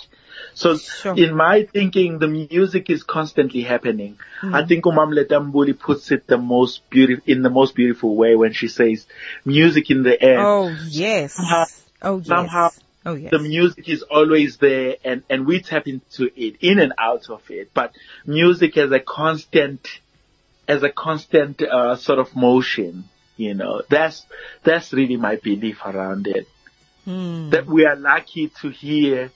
So 0.54 0.78
Sure. 0.78 1.16
in 1.16 1.36
my 1.36 1.64
thinking, 1.64 2.20
the 2.20 2.28
music 2.28 2.90
is 2.90 3.04
constantly 3.04 3.62
happening. 3.62 4.18
I 4.42 4.64
think 4.66 4.84
uMam' 4.86 5.14
Letta 5.14 5.40
Mbulu 5.40 5.80
puts 5.80 6.12
it 6.12 6.28
the 6.28 6.38
most 6.38 6.88
beautiful, 6.90 7.24
in 7.26 7.42
the 7.42 7.50
most 7.50 7.76
beautiful 7.76 8.16
way 8.16 8.36
when 8.36 8.54
she 8.54 8.68
says 8.68 9.08
music 9.46 9.90
in 9.90 10.04
the 10.04 10.22
air. 10.22 10.40
oh 10.40 10.76
yes. 10.90 11.34
Somehow- 11.34 11.66
oh 12.02 12.18
yes. 12.18 12.28
somehow 12.28 12.70
oh 13.06 13.16
yes. 13.16 13.32
the 13.32 13.40
music 13.40 13.88
is 13.90 14.04
always 14.04 14.58
there 14.58 14.98
and, 15.04 15.24
and 15.30 15.46
we 15.48 15.62
tap 15.62 15.88
into 15.88 16.30
it, 16.36 16.58
in 16.62 16.80
and 16.80 16.94
out 16.98 17.30
of 17.30 17.42
it. 17.50 17.72
But 17.74 17.94
music 18.26 18.78
as 18.78 18.92
a 18.92 19.00
constant, 19.00 19.88
as 20.68 20.84
a 20.84 20.90
constant, 20.90 21.62
uh, 21.62 21.96
sort 21.96 22.20
of 22.20 22.36
motion, 22.36 23.06
you 23.38 23.54
know, 23.56 23.82
that's, 23.90 24.26
that's 24.64 24.94
really 24.94 25.18
my 25.18 25.38
belief 25.38 25.80
around 25.86 26.28
it. 26.28 26.48
Hmm. 27.06 27.50
That 27.50 27.66
we 27.66 27.86
are 27.86 27.96
lucky 27.98 28.50
to 28.62 28.70
hear 28.70 29.32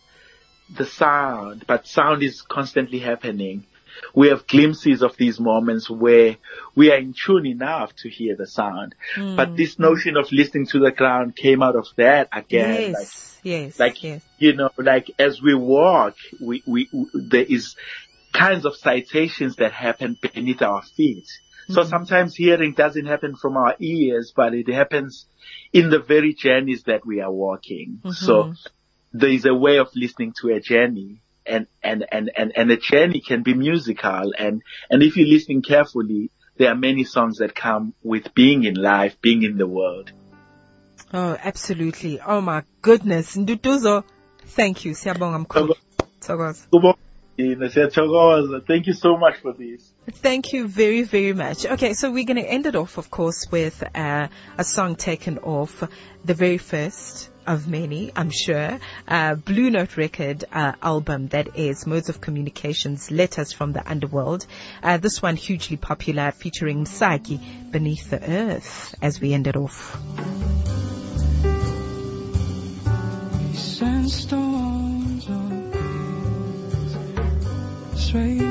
the 0.70 0.86
sound, 0.86 1.66
but 1.68 1.88
sound 1.88 2.24
is 2.24 2.42
constantly 2.42 3.00
happening. 3.00 3.66
We 4.14 4.28
have 4.28 4.46
glimpses 4.46 5.02
of 5.02 5.18
these 5.18 5.40
moments 5.40 5.90
where 5.90 6.38
we 6.76 6.92
are 6.92 6.98
in 6.98 7.14
tune 7.14 7.46
enough 7.46 7.96
to 7.98 8.10
hear 8.10 8.36
the 8.36 8.46
sound. 8.46 8.96
Hmm. 9.16 9.36
But 9.36 9.56
this 9.56 9.80
notion 9.80 10.18
of 10.18 10.32
listening 10.32 10.68
to 10.68 10.80
the 10.80 10.92
ground 10.92 11.36
came 11.36 11.64
out 11.64 11.76
of 11.76 11.88
that 11.96 12.30
again. 12.32 12.94
Like, 12.94 13.02
yes. 13.02 13.40
yes. 13.44 13.80
like 13.80 14.04
yes. 14.04 14.22
you 14.38 14.54
know 14.56 14.70
like 14.78 15.12
as 15.18 15.42
we 15.42 15.56
walk 15.56 16.16
we, 16.40 16.64
we 16.66 16.90
we- 16.92 17.10
there 17.14 17.44
is 17.44 17.76
kinds 18.34 18.66
of 18.66 18.76
citations 18.76 19.56
that 19.56 19.72
happen 19.72 20.18
beneath 20.22 20.62
our 20.62 20.84
feet 20.84 21.26
so 21.70 21.84
hmm. 21.84 21.90
sometimes 21.90 22.36
hearing 22.36 22.74
doesn't 22.74 23.06
happen 23.06 23.36
from 23.36 23.58
our 23.58 23.76
ears 23.80 24.34
but 24.36 24.54
it 24.54 24.68
happens 24.68 25.26
in 25.74 25.90
the 25.90 26.00
very 26.00 26.34
journeys 26.34 26.84
that 26.84 27.06
we 27.06 27.22
are 27.22 27.32
walking 27.32 28.00
so 28.12 28.44
mm-hmm. 28.44 28.52
There 29.14 29.30
is 29.30 29.46
a 29.46 29.54
way 29.54 29.78
of 29.78 29.90
listening 29.96 30.34
to 30.42 30.50
a 30.50 30.60
journey 30.60 31.22
and 31.46 31.68
and 31.82 32.06
and 32.12 32.32
and, 32.36 32.52
and 32.56 32.72
a 32.72 32.78
journey 32.78 33.22
can 33.22 33.44
be 33.44 33.54
musical 33.54 34.34
and 34.38 34.62
and 34.90 35.04
if 35.04 35.16
you 35.18 35.26
listen 35.26 35.62
carefully 35.62 36.30
there 36.58 36.70
are 36.70 36.76
many 36.76 37.04
songs 37.04 37.38
that 37.38 37.56
come 37.56 37.94
with 38.04 38.34
being 38.34 38.64
in 38.64 38.76
life 38.76 39.16
being 39.22 39.44
in 39.44 39.58
the 39.58 39.68
world 39.68 40.12
Oh, 41.14 41.38
absolutely. 41.42 42.20
Oh 42.20 42.42
my 42.42 42.64
goodness. 42.82 43.38
Nduduzo. 43.38 44.04
Thank 44.46 44.86
you. 44.86 44.94
Siyabonga 44.94 45.40
mkhulu. 45.40 45.76
Thokoza. 46.20 46.98
Kubonga, 47.38 47.70
siyathokoza. 47.70 48.66
thank 48.66 48.88
you 48.88 48.94
so 48.94 49.18
much 49.18 49.36
for 49.42 49.54
this 49.54 49.94
Thank 50.10 50.54
you 50.54 50.70
very, 50.70 51.04
very 51.04 51.34
much. 51.34 51.66
Okay, 51.66 51.94
so 51.94 52.10
we're 52.12 52.24
going 52.24 52.38
to 52.38 52.50
end 52.50 52.66
it 52.66 52.78
off, 52.78 52.98
of 52.98 53.12
course, 53.12 53.46
with 53.52 53.84
uh, 53.94 54.30
a 54.58 54.64
song 54.64 54.96
taken 54.96 55.38
off 55.40 55.84
the 56.24 56.34
very 56.34 56.58
first 56.58 57.30
of 57.46 57.68
many, 57.68 58.12
I'm 58.16 58.30
sure, 58.30 58.80
uh, 59.08 59.36
Blue 59.36 59.70
Note 59.70 59.98
record 59.98 60.46
uh, 60.52 60.74
album 60.82 61.28
that 61.30 61.58
is 61.58 61.86
Modes 61.86 62.08
of 62.08 62.22
Communications, 62.22 63.12
Letters 63.12 63.52
from 63.52 63.74
the 63.74 63.90
Underworld. 63.90 64.46
Uh, 64.82 64.98
this 64.98 65.22
one 65.22 65.36
hugely 65.36 65.76
popular, 65.76 66.32
featuring 66.32 66.86
Msaki, 66.86 67.72
Beneath 67.72 68.10
the 68.10 68.22
Earth, 68.22 68.96
as 69.02 69.20
we 69.20 69.34
end 69.34 69.48
it 69.48 69.58
off. 69.58 69.98
straight. 78.08 78.47